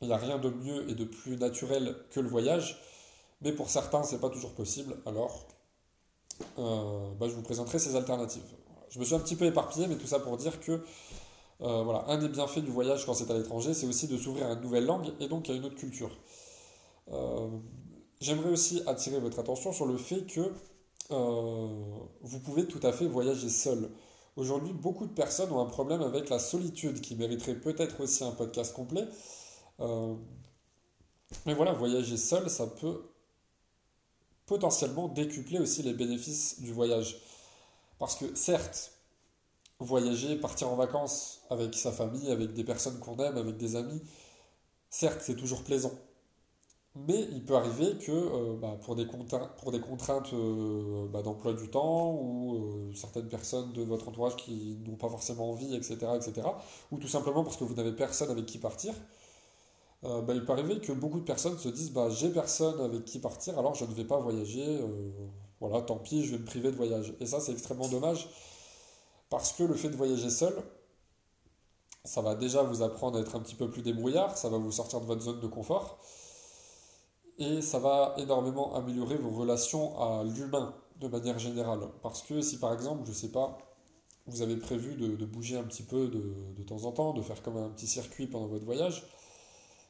Il 0.00 0.08
n'y 0.08 0.14
a 0.14 0.16
rien 0.16 0.38
de 0.38 0.50
mieux 0.50 0.88
et 0.88 0.94
de 0.94 1.04
plus 1.04 1.36
naturel 1.36 1.96
que 2.10 2.20
le 2.20 2.28
voyage, 2.28 2.80
mais 3.42 3.52
pour 3.52 3.68
certains, 3.70 4.02
c'est 4.02 4.20
pas 4.20 4.30
toujours 4.30 4.52
possible. 4.52 4.96
Alors, 5.06 5.46
euh, 6.58 7.10
bah, 7.18 7.26
je 7.28 7.34
vous 7.34 7.42
présenterai 7.42 7.78
ces 7.78 7.96
alternatives. 7.96 8.42
Je 8.90 8.98
me 9.00 9.04
suis 9.04 9.14
un 9.14 9.20
petit 9.20 9.36
peu 9.36 9.44
éparpillé, 9.44 9.86
mais 9.86 9.96
tout 9.96 10.06
ça 10.06 10.20
pour 10.20 10.36
dire 10.36 10.60
que 10.60 10.80
euh, 11.60 11.82
voilà, 11.82 12.04
un 12.08 12.18
des 12.18 12.28
bienfaits 12.28 12.60
du 12.60 12.70
voyage 12.70 13.04
quand 13.04 13.14
c'est 13.14 13.30
à 13.30 13.34
l'étranger, 13.34 13.74
c'est 13.74 13.86
aussi 13.86 14.06
de 14.06 14.16
s'ouvrir 14.16 14.46
à 14.46 14.52
une 14.52 14.60
nouvelle 14.60 14.86
langue 14.86 15.12
et 15.20 15.28
donc 15.28 15.50
à 15.50 15.52
une 15.52 15.64
autre 15.64 15.76
culture. 15.76 16.16
J'aimerais 18.20 18.50
aussi 18.50 18.82
attirer 18.86 19.20
votre 19.20 19.38
attention 19.38 19.72
sur 19.72 19.86
le 19.86 19.96
fait 19.96 20.26
que 20.26 20.52
euh, 21.10 21.68
vous 22.20 22.40
pouvez 22.40 22.66
tout 22.66 22.80
à 22.82 22.92
fait 22.92 23.06
voyager 23.06 23.48
seul. 23.48 23.90
Aujourd'hui, 24.36 24.72
beaucoup 24.72 25.06
de 25.06 25.12
personnes 25.12 25.52
ont 25.52 25.60
un 25.60 25.66
problème 25.66 26.02
avec 26.02 26.28
la 26.28 26.40
solitude 26.40 27.00
qui 27.00 27.14
mériterait 27.14 27.54
peut-être 27.54 28.00
aussi 28.00 28.24
un 28.24 28.32
podcast 28.32 28.74
complet. 28.74 29.04
Euh, 29.80 30.14
mais 31.46 31.54
voilà, 31.54 31.72
voyager 31.72 32.16
seul, 32.16 32.48
ça 32.48 32.66
peut 32.66 33.02
potentiellement 34.46 35.08
décupler 35.08 35.58
aussi 35.58 35.82
les 35.82 35.92
bénéfices 35.92 36.60
du 36.60 36.72
voyage. 36.72 37.20
Parce 37.98 38.16
que 38.16 38.34
certes, 38.34 38.92
voyager, 39.80 40.36
partir 40.36 40.68
en 40.68 40.76
vacances 40.76 41.42
avec 41.50 41.74
sa 41.74 41.92
famille, 41.92 42.30
avec 42.30 42.54
des 42.54 42.64
personnes 42.64 42.98
qu'on 42.98 43.16
aime, 43.18 43.36
avec 43.36 43.56
des 43.56 43.76
amis, 43.76 44.02
certes, 44.90 45.20
c'est 45.22 45.36
toujours 45.36 45.62
plaisant. 45.62 45.92
Mais 47.06 47.28
il 47.32 47.44
peut 47.44 47.54
arriver 47.54 47.96
que 47.98 48.10
euh, 48.10 48.56
bah, 48.56 48.76
pour, 48.82 48.96
des 48.96 49.06
contraintes 49.06 50.32
euh, 50.32 51.06
bah, 51.08 51.22
d'emploi 51.22 51.52
du 51.52 51.68
temps 51.68 52.12
ou 52.14 52.92
certaines 52.94 53.28
personnes 53.28 53.72
de 53.72 53.82
votre 53.82 54.08
entourage 54.08 54.34
qui 54.36 54.78
n'ont 54.86 54.96
pas 54.96 55.08
forcément 55.08 55.50
envie, 55.50 55.76
etc., 55.76 55.98
etc., 56.16 56.48
ou 56.90 56.98
tout 56.98 57.06
simplement 57.06 57.44
parce 57.44 57.56
que 57.56 57.64
vous 57.64 57.74
n'avez 57.74 57.92
personne 57.92 58.30
avec 58.30 58.46
qui 58.46 58.58
partir, 58.58 58.94
bah, 60.02 60.32
il 60.34 60.44
peut 60.44 60.52
arriver 60.52 60.80
que 60.80 60.92
beaucoup 60.92 61.20
de 61.20 61.24
personnes 61.24 61.58
se 61.58 61.68
disent 61.68 61.92
bah, 61.92 62.08
j'ai 62.10 62.30
personne 62.30 62.80
avec 62.80 63.04
qui 63.04 63.18
partir, 63.18 63.58
alors 63.58 63.74
je 63.74 63.84
ne 63.84 63.92
vais 63.92 64.04
pas 64.04 64.18
voyager, 64.18 64.80
voilà, 65.60 65.82
tant 65.82 65.96
pis, 65.96 66.24
je 66.24 66.32
vais 66.32 66.38
me 66.38 66.44
priver 66.44 66.70
de 66.70 66.76
voyage. 66.76 67.14
Et 67.20 67.26
ça, 67.26 67.40
c'est 67.40 67.52
extrêmement 67.52 67.88
dommage 67.88 68.28
parce 69.30 69.52
que 69.52 69.64
le 69.64 69.74
fait 69.74 69.90
de 69.90 69.96
voyager 69.96 70.30
seul, 70.30 70.54
ça 72.04 72.22
va 72.22 72.34
déjà 72.34 72.62
vous 72.62 72.82
apprendre 72.82 73.18
à 73.18 73.20
être 73.20 73.36
un 73.36 73.40
petit 73.40 73.54
peu 73.54 73.68
plus 73.68 73.82
débrouillard, 73.82 74.36
ça 74.38 74.48
va 74.48 74.58
vous 74.58 74.72
sortir 74.72 75.00
de 75.00 75.06
votre 75.06 75.22
zone 75.22 75.40
de 75.40 75.46
confort 75.46 75.98
et 77.38 77.60
ça 77.60 77.78
va 77.78 78.14
énormément 78.18 78.74
améliorer 78.74 79.16
vos 79.16 79.30
relations 79.30 79.98
à 80.00 80.24
l'humain 80.24 80.74
de 81.00 81.08
manière 81.08 81.38
générale. 81.38 81.80
Parce 82.02 82.22
que 82.22 82.40
si 82.40 82.58
par 82.58 82.72
exemple, 82.72 83.02
je 83.06 83.12
sais 83.12 83.30
pas, 83.30 83.58
vous 84.26 84.42
avez 84.42 84.56
prévu 84.56 84.94
de, 84.94 85.24
bouger 85.24 85.56
un 85.56 85.62
petit 85.62 85.82
peu 85.82 86.08
de, 86.08 86.62
temps 86.64 86.84
en 86.84 86.92
temps, 86.92 87.12
de 87.12 87.22
faire 87.22 87.42
comme 87.42 87.56
un 87.56 87.70
petit 87.70 87.86
circuit 87.86 88.26
pendant 88.26 88.46
votre 88.46 88.64
voyage, 88.64 89.06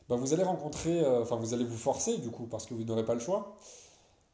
bah 0.08 0.16
vous 0.16 0.32
allez 0.32 0.42
rencontrer, 0.42 1.00
euh, 1.00 1.22
enfin 1.22 1.36
vous 1.36 1.54
allez 1.54 1.64
vous 1.64 1.76
forcer 1.76 2.18
du 2.18 2.30
coup, 2.30 2.46
parce 2.46 2.66
que 2.66 2.74
vous 2.74 2.84
n'aurez 2.84 3.04
pas 3.04 3.14
le 3.14 3.20
choix, 3.20 3.56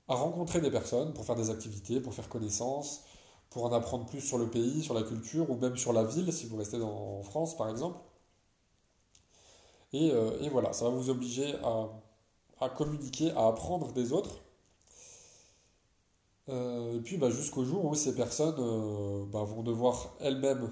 à 0.09 0.15
rencontrer 0.15 0.61
des 0.61 0.71
personnes 0.71 1.13
pour 1.15 1.25
faire 1.25 1.37
des 1.37 1.51
activités, 1.51 2.01
pour 2.01 2.15
faire 2.15 2.29
connaissance, 2.29 3.05
pour 3.51 3.65
en 3.65 3.73
apprendre 3.73 4.07
plus 4.07 4.21
sur 4.21 4.39
le 4.39 4.49
pays, 4.51 4.83
sur 4.83 4.95
la 4.95 5.03
culture, 5.03 5.51
ou 5.51 5.57
même 5.57 5.77
sur 5.77 5.93
la 5.93 6.05
ville, 6.05 6.33
si 6.33 6.47
vous 6.47 6.57
restez 6.57 6.81
en 6.83 7.23
France 7.23 7.57
par 7.57 7.69
exemple. 7.71 7.99
Et, 9.93 10.11
euh, 10.13 10.39
et 10.41 10.49
voilà, 10.49 10.73
ça 10.73 10.85
va 10.87 10.91
vous 10.91 11.11
obliger 11.11 11.55
à 12.61 12.69
communiquer, 12.71 13.31
à 13.33 13.47
apprendre 13.49 13.93
des 13.93 14.13
autres. 14.13 14.41
Euh, 16.51 16.97
et 16.97 17.01
puis 17.01 17.17
bah, 17.17 17.31
jusqu'au 17.31 17.65
jour 17.65 17.85
où 17.85 17.95
ces 17.95 18.15
personnes 18.15 18.57
bah, 19.31 19.45
vont 19.45 19.63
devoir 19.63 20.15
elles-mêmes 20.21 20.71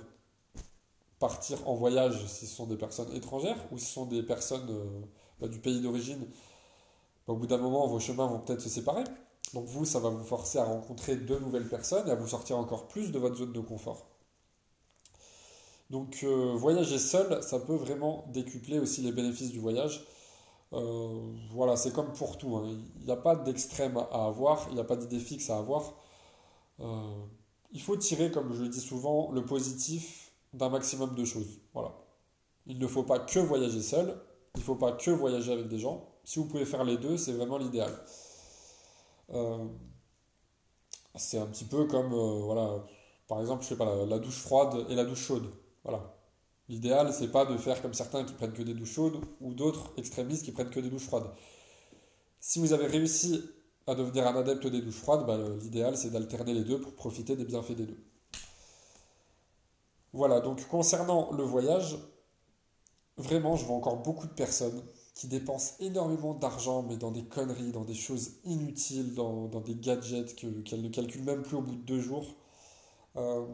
partir 1.23 1.57
en 1.69 1.75
voyage 1.75 2.27
si 2.27 2.47
ce 2.47 2.57
sont 2.57 2.67
des 2.67 2.77
personnes 2.77 3.15
étrangères 3.15 3.57
ou 3.71 3.79
si 3.79 3.87
ce 3.87 3.93
sont 3.93 4.07
des 4.07 4.23
personnes 4.23 4.69
euh, 4.71 5.01
bah, 5.41 5.49
du 5.49 5.59
pays 5.59 5.81
d'origine. 5.81 6.27
au 7.27 7.37
bout 7.37 7.47
d'un 7.47 7.59
moment, 7.59 7.87
vos 7.87 8.01
chemins 8.01 8.27
vont 8.27 8.41
peut-être 8.41 8.61
se 8.61 8.69
séparer. 8.69 9.05
Donc 9.55 9.67
vous, 9.67 9.85
ça 9.85 10.01
va 10.01 10.11
vous 10.11 10.25
forcer 10.25 10.59
à 10.59 10.65
rencontrer 10.65 11.17
de 11.17 11.39
nouvelles 11.39 11.69
personnes 11.69 12.09
et 12.09 12.11
à 12.11 12.17
vous 12.17 12.29
sortir 12.29 12.59
encore 12.59 12.89
plus 12.89 13.13
de 13.13 13.19
votre 13.19 13.37
zone 13.37 13.53
de 13.53 13.61
confort. 13.61 14.07
Donc 15.91 16.25
voyager 16.25 16.99
seul, 16.99 17.43
ça 17.43 17.59
peut 17.61 17.77
vraiment 17.77 18.25
décupler 18.33 18.79
aussi 18.79 19.03
les 19.03 19.13
bénéfices 19.13 19.51
du 19.51 19.61
voyage. 19.61 20.07
Euh, 20.73 21.35
voilà, 21.51 21.77
c'est 21.77 21.93
comme 21.93 22.13
pour 22.13 22.39
tout. 22.39 22.57
Hein. 22.57 22.79
Il 23.01 23.05
n'y 23.05 23.13
a 23.13 23.17
pas 23.17 23.37
d'extrême 23.37 23.97
à 23.97 24.27
avoir, 24.27 24.67
il 24.71 24.75
n'y 24.75 24.81
a 24.81 24.85
pas 24.85 24.97
d'idée 24.97 25.19
fixe 25.19 25.51
à 25.51 25.59
avoir. 25.59 25.95
Euh, 26.81 27.25
il 27.73 27.81
faut 27.81 27.97
tirer, 27.97 28.31
comme 28.31 28.55
je 28.55 28.63
le 28.63 28.69
dis 28.69 28.81
souvent, 28.81 29.31
le 29.33 29.45
positif 29.45 30.22
d'un 30.53 30.69
maximum 30.69 31.15
de 31.15 31.25
choses. 31.25 31.61
Voilà. 31.73 31.95
Il 32.67 32.79
ne 32.79 32.87
faut 32.87 33.03
pas 33.03 33.19
que 33.19 33.39
voyager 33.39 33.83
seul, 33.83 34.17
il 34.55 34.61
ne 34.61 34.65
faut 34.65 34.77
pas 34.77 34.93
que 34.93 35.11
voyager 35.11 35.53
avec 35.53 35.69
des 35.69 35.79
gens. 35.79 36.09
Si 36.25 36.39
vous 36.39 36.47
pouvez 36.47 36.65
faire 36.65 36.85
les 36.85 36.97
deux, 36.97 37.17
c'est 37.17 37.33
vraiment 37.33 37.59
l'idéal. 37.59 37.93
Euh, 39.31 39.67
c'est 41.17 41.39
un 41.39 41.47
petit 41.47 41.65
peu 41.65 41.87
comme, 41.87 42.13
voilà, 42.13 42.85
par 43.29 43.41
exemple, 43.41 43.65
je 43.65 43.69
sais 43.71 43.77
pas, 43.77 44.05
la 44.07 44.19
douche 44.19 44.39
froide 44.39 44.87
et 44.89 44.95
la 44.95 45.05
douche 45.05 45.27
chaude. 45.27 45.51
Voilà. 45.85 46.15
L'idéal, 46.69 47.13
c'est 47.13 47.29
pas 47.29 47.45
de 47.45 47.57
faire 47.57 47.83
comme 47.83 47.95
certains 47.95 48.25
qui 48.25 48.33
prennent 48.35 48.53
que 48.53 48.63
des 48.63 48.75
douches 48.75 48.93
chaudes 48.93 49.21
ou 49.41 49.53
d'autres 49.53 49.93
extrémistes 49.97 50.45
qui 50.45 50.53
prennent 50.53 50.71
que 50.71 50.81
des 50.81 50.91
douches 50.91 51.07
froides. 51.07 51.31
Si 52.41 52.61
vous 52.61 52.73
avez 52.73 52.87
réussi 52.87 53.43
à 53.87 53.95
devenir 53.95 54.27
un 54.27 54.37
adepte 54.37 54.67
des 54.67 54.81
douches 54.81 54.95
froides, 54.95 55.27
bah, 55.27 55.39
l'idéal 55.61 55.97
c'est 55.97 56.11
d'alterner 56.11 56.55
les 56.55 56.65
deux 56.65 56.81
pour 56.81 56.95
profiter 56.95 57.37
des 57.37 57.45
bienfaits 57.45 57.73
des 57.73 57.87
deux. 57.87 58.05
Voilà, 60.13 60.41
donc 60.41 60.67
concernant 60.69 61.33
le 61.33 61.43
voyage, 61.43 61.97
vraiment 63.17 63.57
je 63.57 63.65
vois 63.65 63.77
encore 63.77 64.03
beaucoup 64.03 64.27
de 64.27 64.33
personnes 64.33 64.83
qui 65.15 65.27
dépensent 65.27 65.75
énormément 65.81 66.35
d'argent, 66.35 66.83
mais 66.83 66.97
dans 66.97 67.11
des 67.11 67.25
conneries, 67.25 67.73
dans 67.73 67.85
des 67.85 67.95
choses 67.95 68.33
inutiles, 68.45 69.15
dans, 69.15 69.49
des 69.49 69.75
gadgets 69.75 70.35
qu'elles 70.35 70.83
ne 70.83 70.89
calculent 70.89 71.25
même 71.25 71.43
plus 71.43 71.57
au 71.57 71.63
bout 71.63 71.75
de 71.75 71.83
deux 71.83 72.01
jours. 72.01 72.27
Euh, 73.17 73.47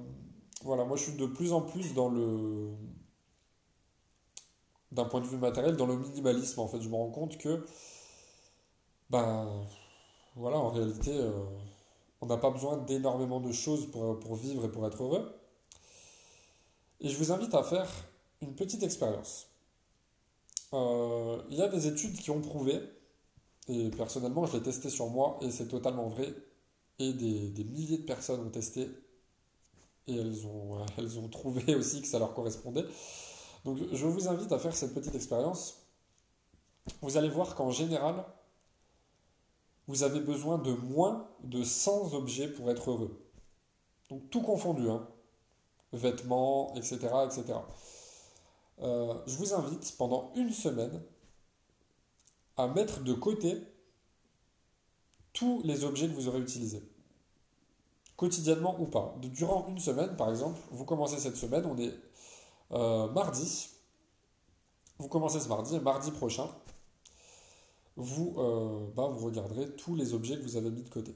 voilà, 0.62 0.84
moi 0.84 0.96
je 0.96 1.04
suis 1.04 1.16
de 1.16 1.26
plus 1.26 1.52
en 1.52 1.62
plus 1.62 1.94
dans 1.94 2.08
le. 2.08 2.70
D'un 4.90 5.04
point 5.04 5.20
de 5.20 5.26
vue 5.26 5.36
matériel, 5.36 5.76
dans 5.76 5.86
le 5.86 5.98
minimalisme 5.98 6.60
en 6.60 6.68
fait. 6.68 6.80
Je 6.80 6.88
me 6.88 6.94
rends 6.96 7.10
compte 7.10 7.38
que. 7.38 7.64
Ben. 9.10 9.66
Voilà, 10.36 10.58
en 10.58 10.68
réalité, 10.68 11.10
euh, 11.18 11.32
on 12.20 12.26
n'a 12.26 12.36
pas 12.36 12.50
besoin 12.50 12.76
d'énormément 12.76 13.40
de 13.40 13.50
choses 13.50 13.90
pour, 13.90 14.20
pour 14.20 14.36
vivre 14.36 14.64
et 14.64 14.70
pour 14.70 14.86
être 14.86 15.02
heureux. 15.02 15.37
Et 17.00 17.08
je 17.08 17.16
vous 17.16 17.32
invite 17.32 17.54
à 17.54 17.62
faire 17.62 17.88
une 18.40 18.54
petite 18.54 18.82
expérience. 18.82 19.48
Euh, 20.72 21.40
il 21.50 21.56
y 21.56 21.62
a 21.62 21.68
des 21.68 21.86
études 21.86 22.16
qui 22.16 22.30
ont 22.30 22.40
prouvé, 22.40 22.80
et 23.68 23.90
personnellement 23.90 24.46
je 24.46 24.56
l'ai 24.56 24.62
testé 24.62 24.90
sur 24.90 25.08
moi 25.08 25.38
et 25.40 25.50
c'est 25.50 25.68
totalement 25.68 26.08
vrai, 26.08 26.34
et 26.98 27.12
des, 27.12 27.64
milliers 27.64 27.98
de 27.98 28.04
personnes 28.04 28.40
ont 28.40 28.50
testé 28.50 28.88
et 30.06 30.16
elles 30.16 30.46
ont, 30.46 30.84
elles 30.98 31.18
ont 31.18 31.28
trouvé 31.28 31.74
aussi 31.74 32.02
que 32.02 32.08
ça 32.08 32.18
leur 32.18 32.34
correspondait. 32.34 32.84
Donc 33.64 33.78
je 33.92 34.06
vous 34.06 34.28
invite 34.28 34.52
à 34.52 34.58
faire 34.58 34.74
cette 34.74 34.94
petite 34.94 35.14
expérience. 35.14 35.82
Vous 37.02 37.16
allez 37.16 37.28
voir 37.28 37.54
qu'en 37.54 37.70
général, 37.70 38.24
vous 39.86 40.02
avez 40.02 40.20
besoin 40.20 40.58
de 40.58 40.72
moins 40.72 41.28
de 41.44 41.62
100 41.62 42.14
objets 42.14 42.48
pour 42.48 42.70
être 42.70 42.90
heureux. 42.90 43.18
Donc 44.10 44.28
tout 44.30 44.42
confondu, 44.42 44.88
hein. 44.88 45.06
Vêtements, 45.92 46.74
etc. 46.74 46.96
etc. 47.24 47.58
Euh, 48.80 49.14
je 49.26 49.36
vous 49.36 49.54
invite 49.54 49.96
pendant 49.96 50.32
une 50.36 50.50
semaine 50.50 51.02
à 52.56 52.66
mettre 52.68 53.00
de 53.00 53.14
côté 53.14 53.56
tous 55.32 55.62
les 55.64 55.84
objets 55.84 56.08
que 56.08 56.14
vous 56.14 56.28
aurez 56.28 56.40
utilisés. 56.40 56.82
Quotidiennement 58.16 58.80
ou 58.80 58.86
pas. 58.86 59.14
Durant 59.20 59.68
une 59.68 59.78
semaine, 59.78 60.16
par 60.16 60.30
exemple, 60.30 60.60
vous 60.70 60.84
commencez 60.84 61.18
cette 61.18 61.36
semaine, 61.36 61.64
on 61.66 61.78
est 61.78 61.94
euh, 62.72 63.08
mardi. 63.12 63.68
Vous 64.98 65.08
commencez 65.08 65.38
ce 65.38 65.48
mardi, 65.48 65.76
et 65.76 65.80
mardi 65.80 66.10
prochain, 66.10 66.48
euh, 67.98 68.86
bah, 68.94 69.08
vous 69.08 69.26
regarderez 69.26 69.70
tous 69.76 69.94
les 69.94 70.14
objets 70.14 70.36
que 70.36 70.42
vous 70.42 70.56
avez 70.56 70.70
mis 70.70 70.82
de 70.82 70.88
côté, 70.88 71.14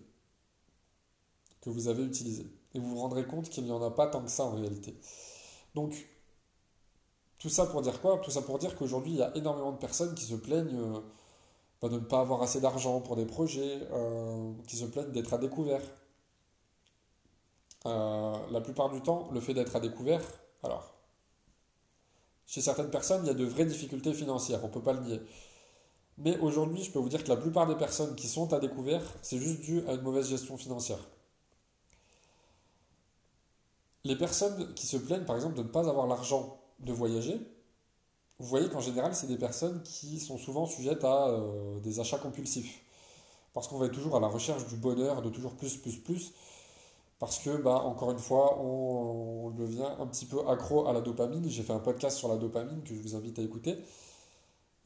que 1.61 1.71
vous 1.71 1.88
avez 1.88 2.05
utilisés. 2.05 2.47
Et 2.75 2.79
vous 2.79 2.91
vous 2.91 3.00
rendrez 3.00 3.26
compte 3.26 3.49
qu'il 3.49 3.64
n'y 3.64 3.71
en 3.71 3.83
a 3.83 3.91
pas 3.91 4.07
tant 4.07 4.23
que 4.23 4.31
ça 4.31 4.45
en 4.45 4.52
réalité. 4.52 4.97
Donc, 5.75 6.09
tout 7.38 7.49
ça 7.49 7.67
pour 7.67 7.83
dire 7.83 8.00
quoi? 8.00 8.19
Tout 8.19 8.31
ça 8.31 8.43
pour 8.43 8.59
dire 8.59 8.76
qu'aujourd'hui, 8.76 9.12
il 9.12 9.19
y 9.19 9.23
a 9.23 9.37
énormément 9.37 9.73
de 9.73 9.79
personnes 9.79 10.14
qui 10.14 10.25
se 10.25 10.35
plaignent 10.35 10.79
euh, 10.79 11.00
bah, 11.81 11.88
de 11.88 11.95
ne 11.95 12.05
pas 12.05 12.21
avoir 12.21 12.43
assez 12.43 12.61
d'argent 12.61 13.00
pour 13.00 13.17
des 13.17 13.26
projets, 13.26 13.81
euh, 13.93 14.52
qui 14.69 14.76
se 14.76 14.85
plaignent 14.85 15.11
d'être 15.11 15.35
à 15.35 15.38
découvert. 15.38 15.83
Euh, 17.87 18.37
la 18.50 18.61
plupart 18.61 18.91
du 18.91 19.02
temps, 19.02 19.29
le 19.33 19.41
fait 19.41 19.55
d'être 19.55 19.75
à 19.75 19.81
découvert, 19.81 20.23
alors, 20.62 20.95
chez 22.47 22.61
certaines 22.61 22.91
personnes, 22.91 23.23
il 23.25 23.26
y 23.26 23.31
a 23.31 23.35
de 23.35 23.45
vraies 23.45 23.64
difficultés 23.64 24.14
financières, 24.14 24.61
on 24.62 24.69
ne 24.69 24.73
peut 24.73 24.83
pas 24.83 24.93
le 24.93 25.00
nier. 25.00 25.21
Mais 26.19 26.38
aujourd'hui, 26.38 26.85
je 26.85 26.93
peux 26.93 27.00
vous 27.00 27.09
dire 27.09 27.25
que 27.25 27.29
la 27.29 27.37
plupart 27.37 27.67
des 27.67 27.75
personnes 27.75 28.14
qui 28.14 28.29
sont 28.29 28.52
à 28.52 28.61
découvert, 28.61 29.02
c'est 29.23 29.38
juste 29.38 29.61
dû 29.61 29.83
à 29.88 29.95
une 29.95 30.02
mauvaise 30.02 30.29
gestion 30.29 30.57
financière. 30.57 30.99
Les 34.04 34.16
personnes 34.16 34.75
qui 34.75 34.87
se 34.87 34.97
plaignent, 34.97 35.25
par 35.25 35.37
exemple, 35.37 35.56
de 35.56 35.62
ne 35.62 35.68
pas 35.68 35.88
avoir 35.88 36.06
l'argent 36.06 36.59
de 36.80 36.92
voyager, 36.92 37.40
vous 38.38 38.47
voyez 38.47 38.68
qu'en 38.68 38.80
général, 38.80 39.14
c'est 39.14 39.28
des 39.28 39.38
personnes 39.38 39.82
qui 39.85 40.18
sont 40.18 40.37
souvent 40.37 40.66
sujettes 40.66 41.04
à 41.04 41.28
euh, 41.28 41.78
des 41.80 42.00
achats 42.00 42.18
compulsifs. 42.18 42.82
Parce 43.54 43.68
qu'on 43.68 43.78
va 43.78 43.87
être 43.87 43.92
toujours 43.92 44.16
à 44.16 44.21
la 44.21 44.26
recherche 44.26 44.66
du 44.66 44.76
bonheur, 44.76 45.23
de 45.23 45.30
toujours 45.30 45.54
plus, 45.54 45.76
plus, 45.76 45.97
plus. 45.97 46.32
Parce 47.21 47.38
que, 47.38 47.56
bah, 47.62 47.76
encore 47.76 48.11
une 48.11 48.18
fois, 48.18 48.59
on, 48.61 49.50
devient 49.50 49.87
un 50.00 50.06
petit 50.06 50.26
peu 50.26 50.40
accro 50.49 50.88
à 50.88 50.92
la 50.92 51.00
dopamine. 51.00 51.49
J'ai 51.49 51.62
fait 51.62 51.73
un 51.73 51.78
podcast 51.78 52.18
sur 52.18 52.28
la 52.28 52.37
dopamine 52.37 52.82
que 52.82 52.94
je 52.94 53.00
vous 53.00 53.14
invite 53.14 53.38
à 53.38 53.42
écouter. 53.42 53.76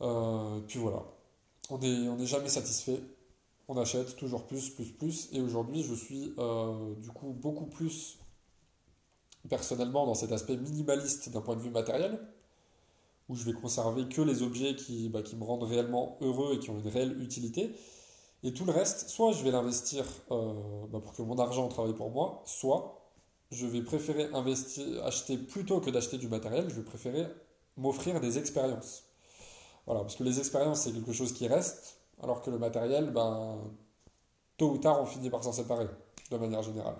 Euh, 0.02 0.60
puis 0.66 0.78
voilà. 0.78 1.02
On 1.70 1.78
n'est 1.78 2.26
jamais 2.26 2.50
satisfait. 2.50 3.00
On 3.68 3.78
achète 3.78 4.16
toujours 4.16 4.46
plus, 4.46 4.68
plus, 4.68 4.92
plus. 4.92 5.28
Et 5.32 5.40
aujourd'hui, 5.40 5.82
je 5.82 5.94
suis 5.94 6.34
euh, 6.38 6.94
du 6.96 7.08
coup 7.08 7.32
beaucoup 7.32 7.66
plus 7.66 8.18
personnellement 9.46 10.06
dans 10.06 10.14
cet 10.14 10.32
aspect 10.32 10.56
minimaliste 10.56 11.30
d'un 11.30 11.40
point 11.40 11.56
de 11.56 11.60
vue 11.60 11.70
matériel, 11.70 12.20
où 13.28 13.34
je 13.34 13.44
vais 13.44 13.52
conserver 13.52 14.08
que 14.08 14.22
les 14.22 14.42
objets 14.42 14.76
qui, 14.76 15.08
bah, 15.08 15.22
qui 15.22 15.36
me 15.36 15.44
rendent 15.44 15.64
réellement 15.64 16.16
heureux 16.20 16.54
et 16.54 16.58
qui 16.58 16.70
ont 16.70 16.78
une 16.78 16.88
réelle 16.88 17.20
utilité. 17.20 17.74
Et 18.42 18.52
tout 18.52 18.64
le 18.64 18.72
reste, 18.72 19.08
soit 19.08 19.32
je 19.32 19.42
vais 19.42 19.50
l'investir 19.50 20.04
euh, 20.30 20.86
bah, 20.90 21.00
pour 21.00 21.14
que 21.14 21.22
mon 21.22 21.38
argent 21.38 21.68
travaille 21.68 21.94
pour 21.94 22.10
moi, 22.10 22.42
soit 22.46 23.00
je 23.50 23.66
vais 23.66 23.82
préférer 23.82 24.28
investir, 24.32 25.04
acheter 25.04 25.38
plutôt 25.38 25.80
que 25.80 25.90
d'acheter 25.90 26.18
du 26.18 26.28
matériel, 26.28 26.68
je 26.68 26.74
vais 26.76 26.84
préférer 26.84 27.26
m'offrir 27.76 28.20
des 28.20 28.38
expériences. 28.38 29.04
Voilà, 29.86 30.00
parce 30.02 30.16
que 30.16 30.24
les 30.24 30.38
expériences, 30.38 30.80
c'est 30.80 30.92
quelque 30.92 31.12
chose 31.12 31.32
qui 31.32 31.46
reste, 31.46 32.00
alors 32.22 32.42
que 32.42 32.50
le 32.50 32.58
matériel, 32.58 33.10
ben, 33.12 33.58
tôt 34.56 34.70
ou 34.72 34.78
tard, 34.78 35.00
on 35.00 35.06
finit 35.06 35.30
par 35.30 35.44
s'en 35.44 35.52
séparer, 35.52 35.86
de 36.30 36.36
manière 36.36 36.62
générale. 36.62 36.96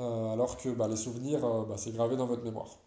Euh, 0.00 0.32
alors 0.32 0.56
que 0.56 0.70
bah, 0.70 0.88
les 0.88 0.96
souvenirs, 0.96 1.44
euh, 1.44 1.64
bah, 1.64 1.74
c'est 1.76 1.92
gravé 1.92 2.16
dans 2.16 2.26
votre 2.26 2.42
mémoire. 2.42 2.78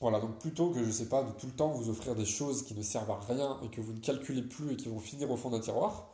Voilà, 0.00 0.18
donc 0.18 0.38
plutôt 0.38 0.70
que, 0.70 0.84
je 0.84 0.90
sais 0.90 1.08
pas, 1.08 1.22
de 1.22 1.30
tout 1.32 1.46
le 1.46 1.52
temps 1.52 1.68
vous 1.68 1.88
offrir 1.88 2.16
des 2.16 2.24
choses 2.24 2.64
qui 2.64 2.74
ne 2.74 2.82
servent 2.82 3.10
à 3.12 3.20
rien 3.20 3.60
et 3.62 3.68
que 3.68 3.80
vous 3.80 3.92
ne 3.92 4.00
calculez 4.00 4.42
plus 4.42 4.72
et 4.72 4.76
qui 4.76 4.88
vont 4.88 4.98
finir 4.98 5.30
au 5.30 5.36
fond 5.36 5.50
d'un 5.50 5.60
tiroir, 5.60 6.08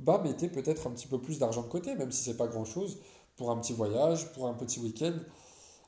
bah 0.00 0.20
mettez 0.22 0.48
peut-être 0.48 0.86
un 0.86 0.90
petit 0.90 1.06
peu 1.06 1.18
plus 1.18 1.38
d'argent 1.38 1.62
de 1.62 1.68
côté, 1.68 1.94
même 1.94 2.12
si 2.12 2.22
c'est 2.22 2.36
pas 2.36 2.46
grand-chose, 2.46 2.98
pour 3.36 3.50
un 3.50 3.56
petit 3.56 3.72
voyage, 3.72 4.30
pour 4.34 4.48
un 4.48 4.54
petit 4.54 4.80
week-end, 4.80 5.14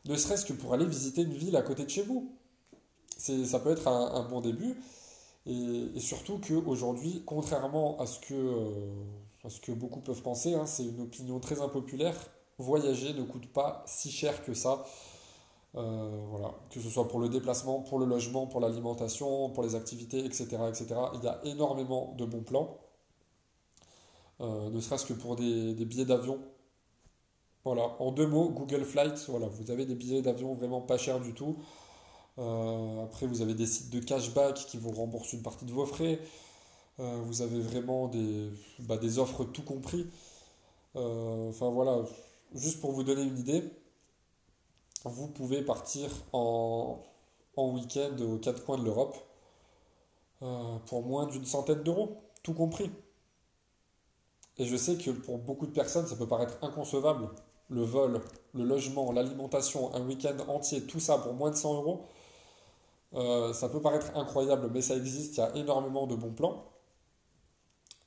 ne 0.07 0.17
serait-ce 0.17 0.47
que 0.47 0.55
pour 0.55 0.73
aller 0.73 0.87
visiter 0.87 1.23
une 1.23 1.35
ville 1.35 1.57
à 1.57 1.63
côté 1.63 1.85
de 1.85 1.91
chez 1.91 2.03
vous. 2.03 2.33
Ça 3.19 3.59
peut 3.61 3.71
être 3.71 3.89
un, 3.89 4.29
bon 4.29 4.41
début, 4.41 4.81
et, 5.47 6.01
surtout 6.01 6.41
qu'aujourd'hui, 6.41 7.23
contrairement 7.27 7.99
à 8.01 8.07
ce, 8.07 8.19
que, 8.21 8.35
euh, 8.35 9.49
ce 9.49 9.61
que 9.61 9.73
beaucoup 9.73 10.01
peuvent 10.01 10.23
penser, 10.23 10.55
hein, 10.55 10.67
c'est 10.67 10.85
une 10.85 11.01
opinion 11.03 11.41
très 11.41 11.61
impopulaire, 11.61 12.17
voyager 12.59 13.13
ne 13.15 13.23
coûte 13.23 13.53
pas 13.53 13.83
si 13.87 14.11
cher 14.11 14.45
que 14.45 14.55
ça. 14.55 14.85
Euh, 15.77 16.25
voilà, 16.31 16.55
que 16.71 16.81
ce 16.81 16.89
soit 16.89 17.09
pour 17.09 17.19
le 17.19 17.29
déplacement, 17.29 17.81
pour 17.81 17.99
le 17.99 18.07
logement, 18.07 18.47
pour 18.47 18.61
l'alimentation, 18.61 19.51
pour 19.51 19.65
les 19.65 19.75
activités, 19.75 20.25
etc., 20.25 20.47
etc. 20.69 20.95
Il 21.15 21.25
y 21.25 21.27
a 21.27 21.41
énormément 21.45 22.15
de 22.17 22.25
bons 22.25 22.45
plans, 22.45 22.79
euh, 24.41 24.71
ne 24.71 24.81
serait-ce 24.81 25.05
que 25.07 25.15
pour 25.15 25.35
des, 25.35 25.75
billets 25.85 26.05
d'avion. 26.05 26.39
Voilà, 27.65 27.97
en 27.99 28.13
deux 28.13 28.27
mots, 28.27 28.51
Google 28.51 28.85
Flights, 28.85 29.25
voilà, 29.29 29.49
vous 29.49 29.71
avez 29.71 29.85
des 29.87 29.95
billets 29.97 30.23
d'avion 30.23 30.55
vraiment 30.55 30.81
pas 30.81 30.99
chers 30.99 31.19
du 31.19 31.35
tout. 31.35 31.57
Euh, 32.39 33.05
après, 33.05 33.27
vous 33.27 33.43
avez 33.43 33.55
des 33.55 33.67
sites 33.67 33.91
de 33.91 34.01
cashback 34.01 34.55
qui 34.55 34.77
vous 34.79 34.93
remboursent 34.93 35.33
une 35.33 35.43
partie 35.43 35.65
de 35.65 35.73
vos 35.73 35.87
frais. 35.87 36.21
vous 36.99 37.43
avez 37.43 37.61
vraiment 37.61 38.09
des, 38.09 38.51
bah, 38.81 38.97
des 38.97 39.19
offres 39.19 39.45
tout 39.45 39.63
compris. 39.63 40.07
Enfin 40.95 41.71
voilà, 41.71 42.05
juste 42.55 42.81
pour 42.81 42.93
vous 42.93 43.03
donner 43.03 43.23
une 43.23 43.39
idée, 43.39 43.63
vous 45.05 45.29
pouvez 45.29 45.63
partir 45.63 46.11
en, 46.33 47.01
week-end 47.57 48.17
aux 48.21 48.39
quatre 48.39 48.65
coins 48.65 48.79
de 48.79 48.85
l'Europe 48.85 49.17
euh, 50.43 50.79
pour 50.87 51.05
moins 51.05 51.27
d'une 51.27 51.45
centaine 51.45 51.83
d'euros, 51.83 52.23
tout 52.43 52.55
compris. 52.55 52.91
Et 54.57 54.65
je 54.67 54.77
sais 54.77 54.97
que 54.97 55.11
pour 55.11 55.39
beaucoup 55.39 55.67
de 55.67 55.73
personnes, 55.73 56.07
ça 56.07 56.17
peut 56.17 56.29
paraître 56.29 56.57
inconcevable. 56.63 57.29
Le 57.71 57.83
vol, 57.83 58.21
le 58.55 58.65
logement, 58.65 59.11
l'alimentation, 59.11 59.95
un 59.95 60.07
week-end 60.07 60.37
entier, 60.49 60.85
tout 60.87 61.01
ça 61.01 61.19
pour 61.19 61.35
moins 61.35 61.51
de 61.51 61.57
100 61.57 61.75
euros. 61.75 62.07
Euh, 63.15 63.53
ça 63.53 63.69
peut 63.69 63.81
paraître 63.81 64.17
incroyable, 64.17 64.71
mais 64.73 64.81
ça 64.81 64.97
existe, 64.97 65.37
il 65.37 65.41
y 65.41 65.43
a 65.43 65.55
énormément 65.57 66.07
de 66.07 66.15
bons 66.15 66.33
plans. 66.33 66.65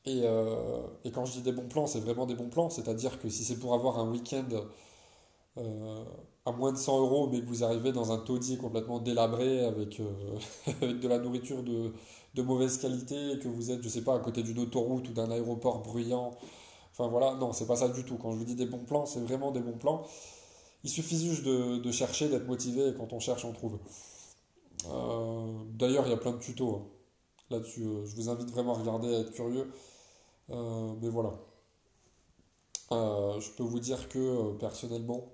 Euh, 0.08 0.82
et, 1.04 1.12
quand 1.12 1.26
je 1.26 1.34
dis 1.34 1.42
des 1.42 1.52
bons 1.52 1.68
plans, 1.68 1.88
c'est 1.88 2.00
vraiment 2.00 2.26
des 2.26 2.36
bons 2.36 2.50
plans. 2.50 2.70
C'est-à-dire 2.70 3.20
que 3.20 3.30
si 3.30 3.44
c'est 3.44 3.58
pour 3.58 3.74
avoir 3.74 4.00
un 4.00 4.10
week-end 4.10 4.48
euh, 5.58 6.04
à 6.46 6.52
moins 6.52 6.72
de 6.72 6.78
100 6.78 7.00
euros, 7.00 7.30
mais 7.32 7.42
que 7.42 7.46
vous 7.46 7.64
arrivez 7.64 7.92
dans 7.92 8.12
un 8.12 8.18
taudis 8.18 8.58
complètement 8.58 9.00
délabré 9.00 9.66
avec, 9.66 10.00
euh, 10.00 10.14
de 10.94 11.08
la 11.08 11.20
nourriture 11.20 11.64
de, 11.64 11.92
mauvaise 12.42 12.78
qualité, 12.78 13.40
que 13.42 13.48
vous 13.48 13.72
êtes, 13.72 13.82
je 13.82 13.90
sais 13.90 14.04
pas, 14.04 14.16
à 14.16 14.20
côté 14.20 14.44
d'une 14.44 14.60
autoroute 14.60 15.10
ou 15.10 15.14
d'un 15.14 15.32
aéroport 15.32 15.82
bruyant. 15.82 16.32
Enfin 16.92 17.08
voilà, 17.08 17.36
non, 17.36 17.54
c'est 17.54 17.68
pas 17.68 17.76
ça 17.76 17.90
du 17.90 18.04
tout. 18.04 18.18
Quand 18.18 18.32
je 18.32 18.38
vous 18.38 18.46
dis 18.46 18.56
des 18.56 18.68
bons 18.68 18.84
plans, 18.86 19.06
c'est 19.06 19.20
vraiment 19.20 19.52
des 19.52 19.60
bons 19.60 19.78
plans. 19.78 20.04
Il 20.84 20.90
suffit 20.90 21.18
juste 21.18 21.44
de, 21.44 21.78
de 21.78 21.92
chercher, 21.92 22.30
d'être 22.30 22.48
motivé, 22.48 22.90
et 22.90 22.94
quand 22.94 23.12
on 23.14 23.20
cherche, 23.20 23.46
on 23.46 23.54
trouve. 23.54 23.80
D'ailleurs, 25.74 26.06
il 26.06 26.12
y 26.12 26.14
a 26.14 26.18
plein 26.18 26.32
de 26.32 26.40
tutos 26.40 26.76
hein, 26.76 26.86
là-dessus. 27.50 27.84
je 28.06 28.16
vous 28.16 28.30
invite 28.30 28.50
vraiment 28.52 28.76
à 28.76 28.80
regarder, 28.80 29.14
à 29.16 29.20
être 29.20 29.32
curieux. 29.32 29.68
Mais 30.50 31.10
voilà. 31.10 31.34
je 32.92 33.52
peux 33.56 33.64
vous 33.64 33.80
dire 33.80 34.10
que 34.10 34.54
personnellement, 34.58 35.28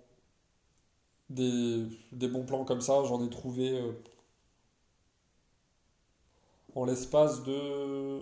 des, 1.30 1.88
bons 2.12 2.46
plans 2.46 2.66
comme 2.66 2.82
ça, 2.82 3.04
j'en 3.06 3.24
ai 3.24 3.30
trouvé 3.30 3.80
en 6.76 6.86
l'espace 6.86 7.44
de, 7.44 8.20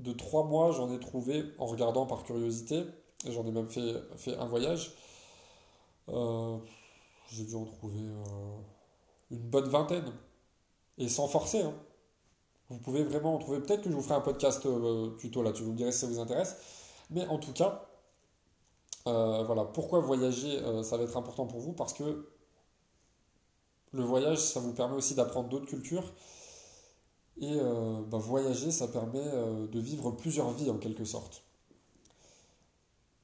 de 0.00 0.12
trois 0.12 0.44
mois, 0.44 0.72
j'en 0.72 0.92
ai 0.92 0.98
trouvé 0.98 1.44
en 1.58 1.66
regardant 1.66 2.06
par 2.06 2.24
curiosité. 2.24 2.84
Et 3.26 3.32
j'en 3.32 3.46
ai 3.46 3.50
même 3.50 3.68
fait, 3.68 4.36
un 4.38 4.46
voyage. 4.46 4.92
Euh, 6.08 6.56
j'ai 7.30 7.44
dû 7.44 7.54
en 7.54 7.66
trouver 7.66 8.00
euh, 8.00 8.58
une 9.30 9.42
bonne 9.50 9.68
vingtaine. 9.68 10.10
Et 10.98 11.08
sans 11.08 11.28
forcer. 11.28 11.62
Hein. 11.62 11.74
Vous 12.70 12.78
pouvez 12.78 13.04
vraiment 13.04 13.34
en 13.34 13.38
trouver. 13.38 13.60
Peut-être 13.60 13.82
que 13.82 13.90
je 13.90 13.94
vous 13.94 14.02
ferai 14.02 14.14
un 14.14 14.20
podcast 14.20 14.64
euh, 14.64 15.10
tuto 15.18 15.42
là, 15.42 15.52
tu 15.52 15.62
vous 15.62 15.72
me 15.72 15.76
direz 15.76 15.92
si 15.92 15.98
ça 15.98 16.06
vous 16.06 16.20
intéresse. 16.20 16.56
Mais 17.10 17.26
en 17.26 17.38
tout 17.38 17.52
cas, 17.52 17.86
voilà, 19.04 19.64
pourquoi 19.64 19.98
voyager, 20.00 20.60
ça 20.84 20.96
va 20.96 21.02
être 21.02 21.16
important 21.16 21.46
pour 21.46 21.58
vous? 21.58 21.72
Parce 21.72 21.92
que 21.92 22.28
le 23.92 24.02
voyage, 24.04 24.38
ça 24.38 24.60
vous 24.60 24.72
permet 24.72 24.94
aussi 24.94 25.14
d'apprendre 25.14 25.48
d'autres 25.48 25.66
cultures 25.66 26.12
et 27.40 27.58
euh, 27.58 28.02
bah, 28.02 28.18
voyager, 28.18 28.70
ça 28.70 28.86
permet 28.86 29.18
euh, 29.18 29.66
de 29.66 29.80
vivre 29.80 30.10
plusieurs 30.10 30.50
vies 30.52 30.70
en 30.70 30.78
quelque 30.78 31.04
sorte. 31.04 31.42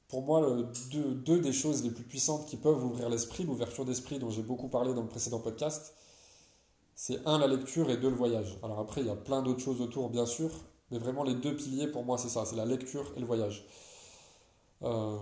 Pour 0.07 0.23
moi, 0.23 0.57
deux, 0.91 1.39
des 1.39 1.53
choses 1.53 1.83
les 1.83 1.91
plus 1.91 2.03
puissantes 2.03 2.45
qui 2.47 2.55
peuvent 2.55 2.83
ouvrir 2.83 3.09
l'esprit, 3.09 3.43
l'ouverture 3.43 3.85
d'esprit 3.85 4.19
dont 4.19 4.29
j'ai 4.29 4.41
beaucoup 4.41 4.69
parlé 4.69 4.93
dans 4.93 5.01
le 5.01 5.07
précédent 5.07 5.39
podcast, 5.39 5.93
c'est 6.99 7.19
un, 7.27 7.37
la 7.37 7.45
lecture 7.45 7.91
et 7.91 7.97
deux, 7.97 8.09
le 8.09 8.15
voyage. 8.15 8.57
Alors 8.63 8.79
après, 8.79 9.01
il 9.01 9.07
y 9.07 9.11
a 9.11 9.15
plein 9.15 9.43
d'autres 9.43 9.59
choses 9.59 9.81
autour, 9.81 10.09
bien 10.09 10.25
sûr, 10.25 10.49
mais 10.89 10.97
vraiment 10.97 11.23
les 11.23 11.35
deux 11.35 11.55
piliers 11.55 11.87
pour 11.87 12.03
moi, 12.03 12.17
c'est 12.17 12.27
ça, 12.27 12.43
c'est 12.43 12.55
la 12.55 12.65
lecture 12.65 13.13
et 13.15 13.19
le 13.19 13.25
voyage. 13.27 13.67
Euh, 14.81 15.15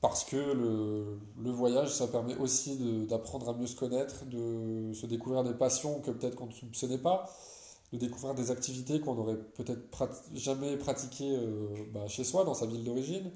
parce 0.00 0.24
que 0.24 0.36
le, 0.36 1.50
voyage, 1.52 1.94
ça 1.94 2.08
permet 2.08 2.36
aussi 2.36 3.06
d'apprendre 3.06 3.48
à 3.48 3.54
mieux 3.54 3.68
se 3.68 3.76
connaître, 3.76 4.24
de 4.26 4.92
se 4.92 5.06
découvrir 5.06 5.44
des 5.44 5.54
passions 5.54 6.00
que 6.00 6.10
peut-être 6.10 6.34
qu'on 6.34 6.46
ne 6.46 6.52
soupçonnait 6.52 6.98
pas, 6.98 7.32
de 7.92 7.98
découvrir 7.98 8.34
des 8.34 8.50
activités 8.50 9.00
qu'on 9.00 9.14
n'aurait 9.14 9.38
peut-être 9.38 9.82
jamais 10.34 10.76
pratiquées 10.76 11.36
euh, 11.36 11.68
bah, 11.92 12.08
chez 12.08 12.24
soi, 12.24 12.42
dans 12.42 12.54
sa 12.54 12.66
ville 12.66 12.82
d'origine, 12.82 13.30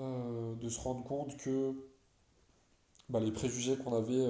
euh, 0.00 0.52
de 0.56 0.68
se 0.68 0.80
rendre 0.80 1.04
compte 1.04 1.36
que 1.36 1.74
bah, 3.08 3.20
les 3.20 3.30
préjugés 3.30 3.76
qu'on 3.76 3.94
avait 3.94 4.26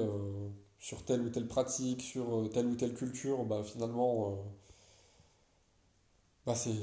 sur 0.80 1.04
telle 1.04 1.22
ou 1.22 1.30
telle 1.30 1.48
pratique, 1.48 2.02
sur 2.02 2.50
telle 2.52 2.66
ou 2.66 2.74
telle 2.76 2.94
culture, 2.94 3.44
bah, 3.44 3.62
finalement, 3.64 4.38
bah, 6.46 6.54
c'est 6.54 6.74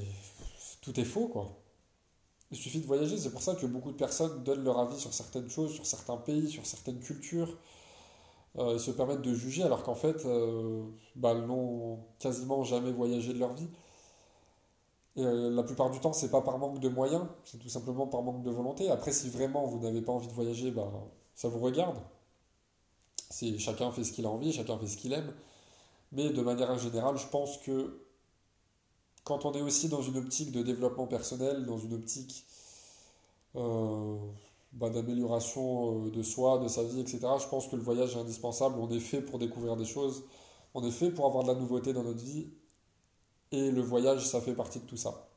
tout 0.81 0.99
est 0.99 1.05
faux, 1.05 1.27
quoi. 1.27 1.57
Il 2.51 2.57
suffit 2.57 2.79
de 2.79 2.85
voyager, 2.85 3.17
c'est 3.17 3.31
pour 3.31 3.41
ça 3.41 3.55
que 3.55 3.65
beaucoup 3.65 3.91
de 3.91 3.97
personnes 3.97 4.43
donnent 4.43 4.63
leur 4.63 4.79
avis 4.79 4.97
sur 4.97 5.13
certaines 5.13 5.49
choses, 5.49 5.73
sur 5.73 5.85
certains 5.85 6.17
pays, 6.17 6.49
sur 6.49 6.65
certaines 6.65 6.99
cultures, 6.99 7.57
euh, 8.57 8.75
et 8.75 8.79
se 8.79 8.91
permettent 8.91 9.21
de 9.21 9.33
juger 9.33 9.63
alors 9.63 9.83
qu'en 9.83 9.95
fait, 9.95 10.25
euh, 10.25 10.83
bah, 11.15 11.33
elles 11.35 11.45
n'ont 11.45 11.99
quasiment 12.19 12.63
jamais 12.63 12.91
voyagé 12.91 13.33
de 13.33 13.39
leur 13.39 13.53
vie. 13.53 13.69
Euh, 15.17 15.49
la 15.49 15.63
plupart 15.63 15.89
du 15.89 15.99
temps, 15.99 16.13
c'est 16.13 16.29
pas 16.31 16.41
par 16.41 16.57
manque 16.59 16.79
de 16.79 16.89
moyens, 16.89 17.25
c'est 17.43 17.57
tout 17.57 17.69
simplement 17.69 18.07
par 18.07 18.21
manque 18.21 18.43
de 18.43 18.51
volonté. 18.51 18.89
Après, 18.89 19.11
si 19.11 19.29
vraiment 19.29 19.65
vous 19.65 19.79
n'avez 19.79 20.01
pas 20.01 20.11
envie 20.13 20.27
de 20.27 20.33
voyager, 20.33 20.71
bah, 20.71 20.91
ça 21.35 21.49
vous 21.49 21.59
regarde. 21.59 21.97
C'est, 23.29 23.57
chacun 23.57 23.91
fait 23.91 24.03
ce 24.03 24.11
qu'il 24.11 24.25
a 24.25 24.29
envie, 24.29 24.53
chacun 24.53 24.77
fait 24.77 24.87
ce 24.87 24.97
qu'il 24.97 25.13
aime. 25.13 25.33
Mais 26.11 26.29
de 26.29 26.41
manière 26.41 26.77
générale, 26.77 27.17
je 27.17 27.27
pense 27.27 27.57
que 27.57 27.99
quand 29.23 29.45
on 29.45 29.53
est 29.53 29.61
aussi 29.61 29.89
dans 29.89 30.01
une 30.01 30.17
optique 30.17 30.51
de 30.51 30.61
développement 30.61 31.05
personnel, 31.05 31.65
dans 31.65 31.77
une 31.77 31.93
optique 31.93 32.45
euh, 33.57 34.15
bah, 34.71 34.89
d'amélioration 34.89 36.05
euh, 36.05 36.11
de 36.11 36.23
soi, 36.23 36.59
de 36.59 36.67
sa 36.67 36.83
vie, 36.83 37.01
etc., 37.01 37.19
je 37.41 37.47
pense 37.47 37.67
que 37.67 37.75
le 37.75 37.81
voyage 37.81 38.15
est 38.15 38.19
indispensable. 38.19 38.79
On 38.79 38.89
est 38.89 38.99
fait 38.99 39.21
pour 39.21 39.39
découvrir 39.39 39.75
des 39.75 39.85
choses, 39.85 40.23
on 40.73 40.85
est 40.85 40.91
fait 40.91 41.11
pour 41.11 41.25
avoir 41.25 41.43
de 41.43 41.49
la 41.49 41.55
nouveauté 41.55 41.91
dans 41.91 42.03
notre 42.03 42.23
vie, 42.23 42.47
et 43.51 43.71
le 43.71 43.81
voyage, 43.81 44.25
ça 44.25 44.41
fait 44.41 44.53
partie 44.53 44.79
de 44.79 44.85
tout 44.85 44.97
ça. 44.97 45.27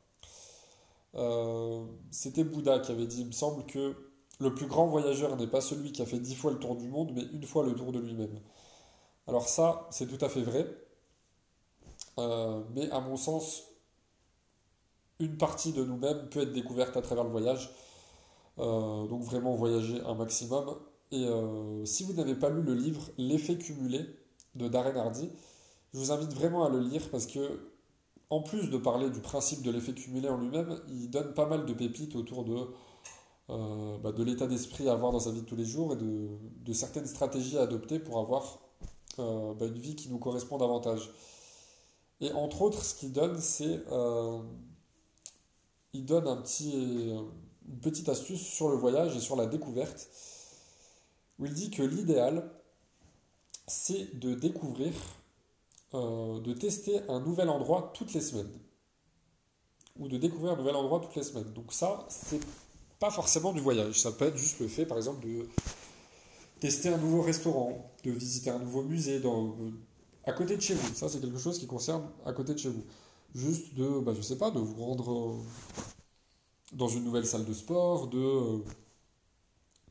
Euh, 1.17 1.85
c'était 2.11 2.45
Bouddha 2.45 2.79
qui 2.79 2.93
avait 2.93 3.07
dit, 3.07 3.23
il 3.23 3.27
me 3.27 3.33
semble 3.33 3.65
que 3.67 3.97
le 4.41 4.55
plus 4.55 4.67
grand 4.67 4.87
voyageur 4.87 5.37
n'est 5.37 5.47
pas 5.47 5.61
celui 5.61 5.93
qui 5.93 6.03
a 6.03 6.07
fait 6.07 6.19
dix 6.19 6.35
fois 6.35 6.51
le 6.51 6.59
tour 6.59 6.77
du 6.77 6.89
monde, 6.89 7.13
mais 7.15 7.23
une 7.33 7.45
fois 7.45 7.65
le 7.65 7.75
tour 7.75 7.93
de 7.93 8.01
lui-même. 8.01 8.41
Alors 9.29 9.49
ça, 9.49 9.87
c'est 9.91 10.07
tout 10.07 10.25
à 10.25 10.29
fait 10.29 10.43
vrai. 10.43 10.67
mais 12.75 12.91
à 12.91 13.01
mon 13.01 13.17
sens, 13.17 13.71
une 15.21 15.37
partie 15.37 15.73
de 15.73 15.85
nous-mêmes 15.85 16.29
peut 16.31 16.41
être 16.41 16.53
découverte 16.53 16.97
à 16.97 17.03
travers 17.03 17.25
le 17.25 17.31
voyage. 17.31 17.71
Euh, 18.59 19.07
donc 19.07 19.23
vraiment 19.23 19.55
voyager 19.55 20.01
un 20.01 20.15
maximum. 20.15 20.77
Et 21.13 21.25
euh, 21.27 21.85
si 21.85 22.05
vous 22.05 22.13
n'avez 22.15 22.35
pas 22.35 22.51
lu 22.51 22.63
le 22.63 22.75
livre 22.75 23.11
L'effet 23.19 23.57
cumulé 23.57 24.07
de 24.55 24.69
Darren 24.69 24.97
Hardy, 24.97 25.31
je 25.93 25.99
vous 25.99 26.13
invite 26.13 26.33
vraiment 26.33 26.65
à 26.65 26.69
le 26.69 26.81
lire 26.81 27.09
parce 27.11 27.27
que, 27.27 27.71
en 28.31 28.43
plus 28.43 28.71
de 28.71 28.79
parler 28.79 29.11
du 29.11 29.21
principe 29.21 29.63
de 29.63 29.71
l'effet 29.71 29.93
cumulé 29.93 30.29
en 30.29 30.39
lui-même, 30.39 30.81
il 30.89 31.11
donne 31.11 31.35
pas 31.35 31.47
mal 31.47 31.67
de 31.67 31.73
pépites 31.73 32.17
autour 32.17 32.45
de, 32.45 32.57
euh, 33.51 33.99
bah, 33.99 34.13
de 34.13 34.23
l'état 34.23 34.47
d'esprit 34.47 34.89
à 34.89 34.93
avoir 34.93 35.13
dans 35.13 35.21
sa 35.21 35.33
vie 35.33 35.43
de 35.43 35.47
tous 35.47 35.57
les 35.57 35.65
jours 35.65 35.93
et 35.93 35.97
de, 35.97 36.73
certaines 36.73 37.07
stratégies 37.07 37.59
à 37.59 37.63
adopter 37.63 37.99
pour 37.99 38.19
avoir 38.19 38.61
bah, 39.19 39.67
une 39.67 39.79
vie 39.79 39.97
qui 39.97 40.09
nous 40.09 40.19
correspond 40.19 40.57
davantage. 40.57 41.11
Et 42.21 42.33
entre 42.33 42.63
autres, 42.63 42.85
ce 42.85 42.95
qu'il 42.95 43.13
donne, 43.13 43.39
c'est 43.41 43.81
il 45.93 46.05
donne 46.05 46.27
une 46.29 47.81
petite 47.81 48.09
astuce 48.09 48.43
sur 48.43 48.69
le 48.69 48.77
voyage 48.77 49.17
et 49.17 49.21
sur 49.21 49.37
la 49.37 49.47
découverte, 49.47 50.09
où 51.39 51.47
il 51.47 51.55
dit 51.55 51.71
que 51.71 51.83
l'idéal, 51.83 52.51
c'est 53.67 54.19
de 54.19 54.35
découvrir, 54.35 54.93
euh, 55.95 56.41
de 56.41 56.53
tester 56.53 57.01
un 57.09 57.21
nouvel 57.21 57.49
endroit 57.49 57.93
toutes 57.95 58.13
les 58.13 58.21
semaines. 58.21 58.53
Ou 59.99 60.09
de 60.09 60.17
découvrir 60.17 60.53
un 60.53 60.57
nouvel 60.57 60.77
endroit 60.77 61.01
toutes 61.01 61.17
les 61.17 61.23
semaines. 61.23 61.53
Donc 61.53 61.73
ça, 61.73 62.07
c'est 62.09 62.41
pas 63.01 63.11
forcément 63.11 63.53
du 63.53 63.61
voyage. 63.61 63.99
Ça 63.99 64.13
peut 64.13 64.27
être 64.27 64.37
juste 64.37 64.61
le 64.61 64.69
fait, 64.69 64.87
par 64.87 64.99
exemple, 64.99 65.27
de 65.27 65.49
tester 66.61 66.91
un 66.91 66.99
nouveau 66.99 67.23
restaurant, 67.23 67.91
de 68.05 68.11
visiter 68.13 68.51
un 68.51 68.59
nouveau 68.61 68.83
musée 68.83 69.19
dans, 69.19 69.57
à 70.25 70.33
côté 70.33 70.57
de 70.57 70.63
chez 70.63 70.75
vous. 70.75 70.95
Ça, 70.95 71.09
c'est 71.09 71.21
quelque 71.21 71.39
chose 71.39 71.59
qui 71.59 71.67
concerne 71.67 72.05
à 72.25 72.33
côté 72.33 72.55
de 72.55 72.59
chez 72.59 72.69
vous 72.69 72.85
juste 73.35 73.75
de, 73.75 74.01
bah, 74.01 74.13
je 74.17 74.23
sais 74.23 74.37
pas, 74.37 74.51
de 74.51 74.59
vous 74.59 74.83
rendre 74.85 75.13
euh, 75.13 75.33
dans 76.73 76.89
une 76.89 77.05
nouvelle 77.05 77.27
salle 77.27 77.45
de 77.45 77.53
sport, 77.53 78.09
de 78.09 78.19
euh, 78.19 78.59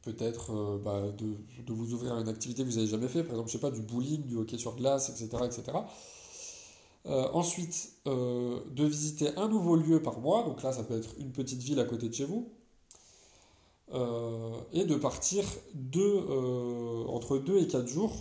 peut-être 0.02 0.54
euh, 0.54 0.78
bah, 0.84 1.04
de, 1.17 1.36
de, 1.65 1.74
vous 1.74 1.93
ouvrir 1.93 2.15
à 2.15 2.22
une 2.22 2.30
activité 2.30 2.63
que 2.63 2.69
vous 2.69 2.76
n'avez 2.76 2.88
jamais 2.88 3.08
fait, 3.08 3.24
par 3.24 3.32
exemple, 3.34 3.50
je 3.50 3.54
sais 3.54 3.60
pas, 3.60 3.72
du 3.72 3.82
bowling, 3.82 4.26
du 4.26 4.38
hockey 4.38 4.58
sur 4.58 4.76
glace, 4.76 5.10
etc. 5.10 5.43
etc. 5.45 5.78
ensuite, 7.34 7.93
de 8.06 8.86
visiter 8.86 9.30
un 9.38 9.48
nouveau 9.48 9.76
lieu 9.76 10.02
par 10.02 10.19
mois, 10.19 10.43
donc 10.43 10.62
là 10.62 10.72
ça 10.72 10.84
peut 10.84 10.98
être 10.98 11.15
une 11.17 11.32
petite 11.32 11.62
ville 11.62 11.80
à 11.80 11.86
côté 11.86 12.10
de 12.10 12.13
chez 12.13 12.26
vous, 12.26 12.50
et 13.91 14.86
de 14.86 14.95
partir 14.95 15.43
entre 17.08 17.38
2 17.38 17.58
et 17.58 17.67
4 17.67 17.88
jours 17.88 18.13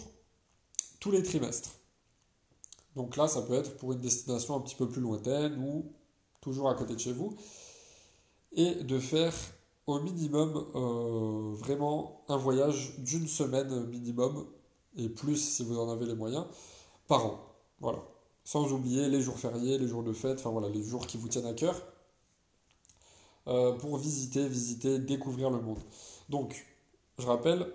tous 1.01 1.11
les 1.11 1.23
trimestres. 1.23 1.71
Donc 2.97 3.17
là, 3.17 3.29
ça 3.29 3.43
peut 3.43 3.55
être 3.55 3.77
pour 3.77 3.93
une 3.93 4.01
destination 4.01 4.57
un 4.57 4.61
petit 4.61 4.75
peu 4.75 4.89
plus 4.89 5.01
lointaine 5.01 5.57
ou 5.63 5.93
toujours 6.41 6.69
à 6.69 6.75
côté 6.75 6.95
de 6.95 7.01
chez 7.01 7.13
vous. 7.13 7.37
Et 8.53 8.75
de 8.77 8.99
faire 8.99 9.35
au 9.87 10.01
minimum 10.01 10.67
euh, 10.75 11.55
vraiment 11.55 12.25
un 12.29 12.37
voyage 12.37 12.99
d'une 12.99 13.27
semaine 13.27 13.87
minimum, 13.87 14.47
et 14.97 15.09
plus 15.09 15.37
si 15.37 15.65
vous 15.65 15.79
en 15.79 15.91
avez 15.91 16.07
les 16.07 16.15
moyens, 16.15 16.45
par 17.07 17.25
an. 17.25 17.41
Voilà. 17.81 18.03
Sans 18.45 18.73
oublier 18.73 19.09
les 19.09 19.21
jours 19.21 19.39
fériés, 19.39 19.79
les 19.79 19.89
jours 19.89 20.03
de 20.03 20.13
fête, 20.13 20.41
enfin 20.41 20.51
voilà, 20.51 20.69
les 20.69 20.83
jours 20.83 21.07
qui 21.07 21.17
vous 21.17 21.29
tiennent 21.29 21.47
à 21.47 21.55
cœur. 21.55 21.83
Euh, 23.49 23.73
pour 23.73 23.97
visiter, 23.97 24.47
visiter, 24.47 24.99
découvrir 24.99 25.49
le 25.49 25.61
monde. 25.61 25.79
Donc, 26.29 26.67
je 27.19 27.27
rappelle, 27.27 27.67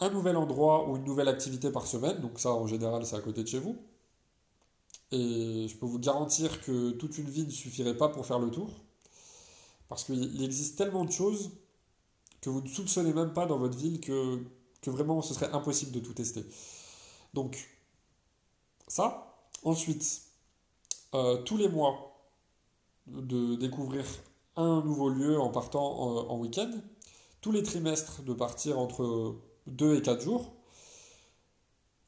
un 0.00 0.10
nouvel 0.10 0.36
endroit 0.36 0.88
ou 0.88 0.96
une 0.96 1.04
nouvelle 1.04 1.28
activité 1.28 1.70
par 1.70 1.86
semaine, 1.86 2.20
donc 2.20 2.40
ça 2.40 2.52
en 2.52 2.66
général 2.66 3.06
c'est 3.06 3.14
à 3.14 3.20
côté 3.20 3.44
de 3.44 3.48
chez 3.48 3.60
vous. 3.60 3.76
Et 5.12 5.66
je 5.68 5.76
peux 5.76 5.86
vous 5.86 6.00
garantir 6.00 6.60
que 6.62 6.90
toute 6.92 7.18
une 7.18 7.30
vie 7.30 7.44
ne 7.44 7.50
suffirait 7.50 7.96
pas 7.96 8.08
pour 8.08 8.26
faire 8.26 8.40
le 8.40 8.50
tour. 8.50 8.68
Parce 9.88 10.04
qu'il 10.04 10.42
existe 10.42 10.76
tellement 10.78 11.04
de 11.04 11.12
choses 11.12 11.52
que 12.40 12.50
vous 12.50 12.60
ne 12.60 12.68
soupçonnez 12.68 13.12
même 13.12 13.32
pas 13.32 13.46
dans 13.46 13.58
votre 13.58 13.76
ville 13.78 14.00
que, 14.00 14.42
vraiment 14.86 15.22
ce 15.22 15.34
serait 15.34 15.52
impossible 15.52 15.92
de 15.92 16.00
tout 16.00 16.14
tester. 16.14 16.44
Donc, 17.34 17.68
ça. 18.88 19.36
Ensuite, 19.62 20.22
euh, 21.14 21.42
tous 21.42 21.56
les 21.56 21.68
mois, 21.68 22.10
de 23.06 23.56
découvrir 23.56 24.04
un 24.60 24.82
nouveau 24.82 25.08
lieu 25.08 25.40
en 25.40 25.50
partant 25.50 26.00
en, 26.00 26.30
en 26.30 26.38
week-end. 26.38 26.70
Tous 27.40 27.52
les 27.52 27.62
trimestres, 27.62 28.22
de 28.22 28.34
partir 28.34 28.78
entre 28.78 29.36
2 29.66 29.96
et 29.96 30.02
4 30.02 30.22
jours. 30.22 30.52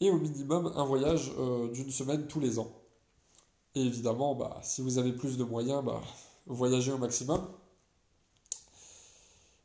Et 0.01 0.11
au 0.11 0.19
minimum, 0.19 0.73
un 0.75 0.85
voyage 0.85 1.33
euh, 1.39 1.71
d'une 1.71 1.91
semaine 1.91 2.27
tous 2.27 2.41
les 2.41 2.59
ans. 2.59 2.73
Et 3.75 3.83
évidemment, 3.83 4.35
bah, 4.35 4.59
si 4.63 4.83
vous 4.83 4.99
avez 4.99 5.13
plus 5.13 5.39
de 5.39 5.45
moyens, 5.45 5.85
bah, 5.85 6.01
voyagez 6.47 6.93
au 6.93 6.99
maximum. 6.99 7.41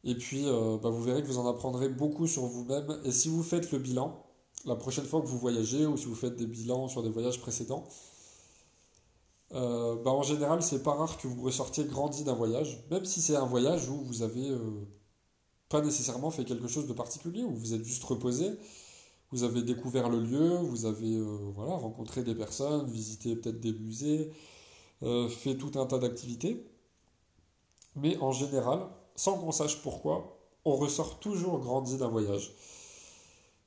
Et 0.03 0.15
puis, 0.15 0.43
euh, 0.45 0.77
bah, 0.77 0.89
vous 0.89 1.03
verrez 1.03 1.21
que 1.21 1.27
vous 1.27 1.39
en 1.39 1.49
apprendrez 1.49 1.89
beaucoup 1.89 2.27
sur 2.27 2.45
vous-même. 2.45 2.99
Et 3.03 3.11
si 3.11 3.29
vous 3.29 3.43
faites 3.43 3.71
le 3.71 3.79
bilan, 3.79 4.23
la 4.65 4.75
prochaine 4.75 5.05
fois 5.05 5.21
que 5.21 5.27
vous 5.27 5.39
voyagez, 5.39 5.85
ou 5.85 5.97
si 5.97 6.05
vous 6.05 6.15
faites 6.15 6.35
des 6.35 6.45
bilans 6.45 6.87
sur 6.87 7.03
des 7.03 7.09
voyages 7.09 7.41
précédents, 7.41 7.83
euh, 9.53 9.95
bah, 10.03 10.11
en 10.11 10.23
général, 10.23 10.61
c'est 10.61 10.83
pas 10.83 10.93
rare 10.93 11.17
que 11.17 11.27
vous 11.27 11.41
ressortiez 11.43 11.85
grandi 11.85 12.23
d'un 12.23 12.33
voyage, 12.33 12.83
même 12.91 13.05
si 13.05 13.21
c'est 13.21 13.35
un 13.35 13.45
voyage 13.45 13.89
où 13.89 14.03
vous 14.03 14.21
avez 14.21 14.49
euh, 14.49 14.59
pas 15.69 15.81
nécessairement 15.81 16.31
fait 16.31 16.45
quelque 16.45 16.67
chose 16.67 16.87
de 16.87 16.93
particulier, 16.93 17.43
où 17.43 17.53
vous 17.53 17.73
êtes 17.73 17.83
juste 17.83 18.03
reposé, 18.03 18.51
vous 19.31 19.43
avez 19.43 19.61
découvert 19.61 20.09
le 20.09 20.19
lieu, 20.19 20.55
vous 20.57 20.85
avez 20.85 21.19
voilà, 21.53 21.73
rencontré 21.73 22.23
des 22.23 22.35
personnes, 22.35 22.89
visité 22.89 23.35
peut-être 23.35 23.59
des 23.59 23.73
musées, 23.73 24.31
fait 25.01 25.57
tout 25.57 25.77
un 25.77 25.85
tas 25.85 25.99
d'activités. 25.99 26.65
Mais 27.97 28.17
en 28.19 28.31
général, 28.31 28.87
sans 29.15 29.37
qu'on 29.37 29.51
sache 29.51 29.81
pourquoi, 29.81 30.37
on 30.63 30.75
ressort 30.75 31.19
toujours 31.19 31.59
grandi 31.59 31.97
d'un 31.97 32.07
voyage. 32.07 32.53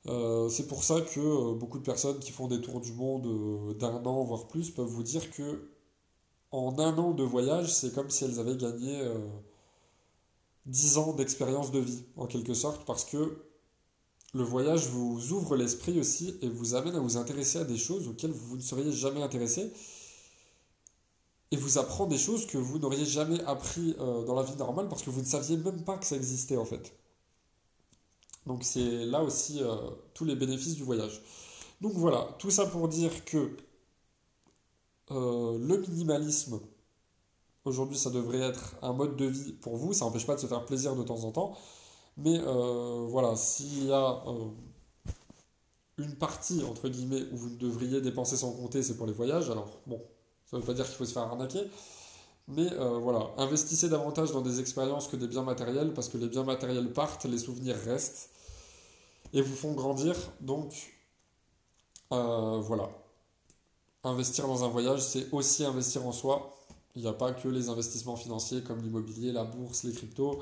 Euh, 0.07 0.49
c'est 0.49 0.67
pour 0.67 0.83
ça 0.83 1.01
que 1.01 1.19
euh, 1.19 1.53
beaucoup 1.53 1.77
de 1.77 1.83
personnes 1.83 2.19
qui 2.19 2.31
font 2.31 2.47
des 2.47 2.59
tours 2.61 2.81
du 2.81 2.93
monde 2.93 3.27
euh, 3.27 3.73
d'un 3.75 4.03
an, 4.05 4.23
voire 4.23 4.47
plus, 4.47 4.71
peuvent 4.71 4.87
vous 4.87 5.03
dire 5.03 5.29
que 5.31 5.70
en 6.51 6.77
un 6.79 6.97
an 6.97 7.11
de 7.11 7.23
voyage, 7.23 7.73
c'est 7.73 7.93
comme 7.93 8.09
si 8.09 8.25
elles 8.25 8.39
avaient 8.39 8.57
gagné 8.57 9.01
dix 10.65 10.97
ans 10.97 11.13
d'expérience 11.13 11.71
de 11.71 11.79
vie, 11.79 12.03
en 12.17 12.27
quelque 12.27 12.53
sorte, 12.53 12.85
parce 12.85 13.05
que 13.05 13.37
le 14.33 14.43
voyage 14.43 14.87
vous 14.87 15.33
ouvre 15.33 15.57
l'esprit 15.57 15.99
aussi 15.99 16.37
et 16.41 16.47
vous 16.47 16.75
amène 16.75 16.95
à 16.95 16.99
vous 16.99 17.17
intéresser 17.17 17.59
à 17.59 17.65
des 17.65 17.77
choses 17.77 18.07
auxquelles 18.07 18.31
vous 18.31 18.55
ne 18.55 18.61
seriez 18.61 18.91
jamais 18.91 19.21
intéressé 19.21 19.71
et 21.51 21.57
vous 21.57 21.77
apprend 21.77 22.05
des 22.05 22.17
choses 22.17 22.47
que 22.47 22.57
vous 22.57 22.79
n'auriez 22.79 23.05
jamais 23.05 23.41
appris 23.43 23.93
euh, 23.99 24.23
dans 24.23 24.35
la 24.35 24.43
vie 24.43 24.55
normale 24.55 24.87
parce 24.87 25.03
que 25.03 25.09
vous 25.09 25.19
ne 25.19 25.25
saviez 25.25 25.57
même 25.57 25.83
pas 25.83 25.97
que 25.97 26.05
ça 26.05 26.15
existait 26.15 26.55
en 26.55 26.63
fait. 26.63 26.93
Donc 28.45 28.63
c'est 28.63 29.05
là 29.05 29.21
aussi 29.21 29.61
euh, 29.61 29.75
tous 30.13 30.23
les 30.23 30.35
bénéfices 30.35 30.75
du 30.75 30.83
voyage. 30.83 31.21
Donc 31.81 31.93
voilà, 31.93 32.29
tout 32.39 32.51
ça 32.51 32.65
pour 32.65 32.87
dire 32.87 33.25
que 33.25 33.51
euh, 35.11 35.57
le 35.59 35.77
minimalisme, 35.77 36.59
aujourd'hui 37.65 37.97
ça 37.97 38.09
devrait 38.09 38.41
être 38.41 38.75
un 38.81 38.93
mode 38.93 39.15
de 39.15 39.25
vie 39.25 39.53
pour 39.53 39.77
vous, 39.77 39.93
ça 39.93 40.05
n'empêche 40.05 40.25
pas 40.25 40.35
de 40.35 40.39
se 40.39 40.47
faire 40.47 40.65
plaisir 40.65 40.95
de 40.95 41.03
temps 41.03 41.23
en 41.23 41.31
temps, 41.31 41.57
mais 42.17 42.39
voilà, 42.39 43.35
s'il 43.35 43.85
y 43.85 43.91
a 43.91 44.23
une 45.97 46.15
partie, 46.15 46.63
entre 46.63 46.89
guillemets, 46.89 47.23
où 47.31 47.37
vous 47.37 47.49
devriez 47.49 48.01
dépenser 48.01 48.35
sans 48.37 48.51
compter, 48.51 48.83
c'est 48.83 48.97
pour 48.97 49.07
les 49.07 49.13
voyages, 49.13 49.49
alors 49.49 49.79
bon, 49.87 50.01
ça 50.45 50.57
ne 50.57 50.61
veut 50.61 50.67
pas 50.67 50.73
dire 50.73 50.85
qu'il 50.85 50.95
faut 50.95 51.05
se 51.05 51.13
faire 51.13 51.23
arnaquer. 51.23 51.61
Mais 52.47 52.71
euh, 52.73 52.97
voilà, 52.97 53.31
investissez 53.37 53.87
davantage 53.87 54.31
dans 54.31 54.41
des 54.41 54.59
expériences 54.59 55.07
que 55.07 55.15
des 55.15 55.27
biens 55.27 55.43
matériels, 55.43 55.93
parce 55.93 56.09
que 56.09 56.17
les 56.17 56.27
biens 56.27 56.43
matériels 56.43 56.91
partent, 56.91 57.25
les 57.25 57.37
souvenirs 57.37 57.77
restent 57.85 58.29
et 59.31 59.41
vous 59.41 59.55
font 59.55 59.73
grandir. 59.73 60.15
Donc 60.41 60.73
euh, 62.11 62.59
voilà, 62.59 62.89
investir 64.03 64.47
dans 64.47 64.63
un 64.63 64.67
voyage, 64.67 65.01
c'est 65.01 65.31
aussi 65.31 65.63
investir 65.63 66.05
en 66.05 66.11
soi. 66.11 66.55
Il 66.95 67.01
n'y 67.01 67.07
a 67.07 67.13
pas 67.13 67.31
que 67.31 67.47
les 67.47 67.69
investissements 67.69 68.15
financiers 68.15 68.61
comme 68.61 68.81
l'immobilier, 68.81 69.31
la 69.31 69.43
bourse, 69.43 69.83
les 69.83 69.93
cryptos. 69.93 70.41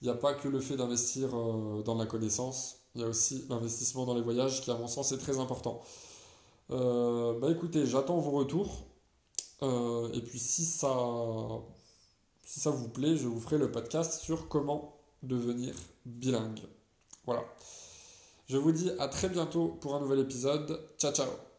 Il 0.00 0.06
n'y 0.06 0.10
a 0.10 0.16
pas 0.16 0.34
que 0.34 0.48
le 0.48 0.60
fait 0.60 0.76
d'investir 0.76 1.28
euh, 1.36 1.82
dans 1.82 1.94
la 1.94 2.06
connaissance. 2.06 2.76
Il 2.94 3.02
y 3.02 3.04
a 3.04 3.08
aussi 3.08 3.44
l'investissement 3.48 4.04
dans 4.04 4.14
les 4.14 4.22
voyages 4.22 4.60
qui, 4.62 4.70
à 4.70 4.74
mon 4.74 4.88
sens, 4.88 5.12
est 5.12 5.18
très 5.18 5.38
important. 5.38 5.80
bah 6.68 7.50
écoutez, 7.50 7.86
j'attends 7.86 8.18
vos 8.18 8.32
retours. 8.32 8.86
Euh, 9.62 10.12
et 10.12 10.20
puis 10.20 10.38
si 10.38 10.64
ça, 10.64 10.96
si 12.44 12.60
ça 12.60 12.70
vous 12.70 12.88
plaît, 12.88 13.16
je 13.16 13.28
vous 13.28 13.40
ferai 13.40 13.58
le 13.58 13.70
podcast 13.70 14.20
sur 14.20 14.48
comment 14.48 14.96
devenir 15.22 15.74
bilingue. 16.04 16.60
Voilà. 17.26 17.44
Je 18.48 18.56
vous 18.58 18.72
dis 18.72 18.90
à 18.98 19.08
très 19.08 19.28
bientôt 19.28 19.68
pour 19.80 19.94
un 19.94 20.00
nouvel 20.00 20.18
épisode. 20.20 20.80
Ciao 20.98 21.12
ciao 21.12 21.51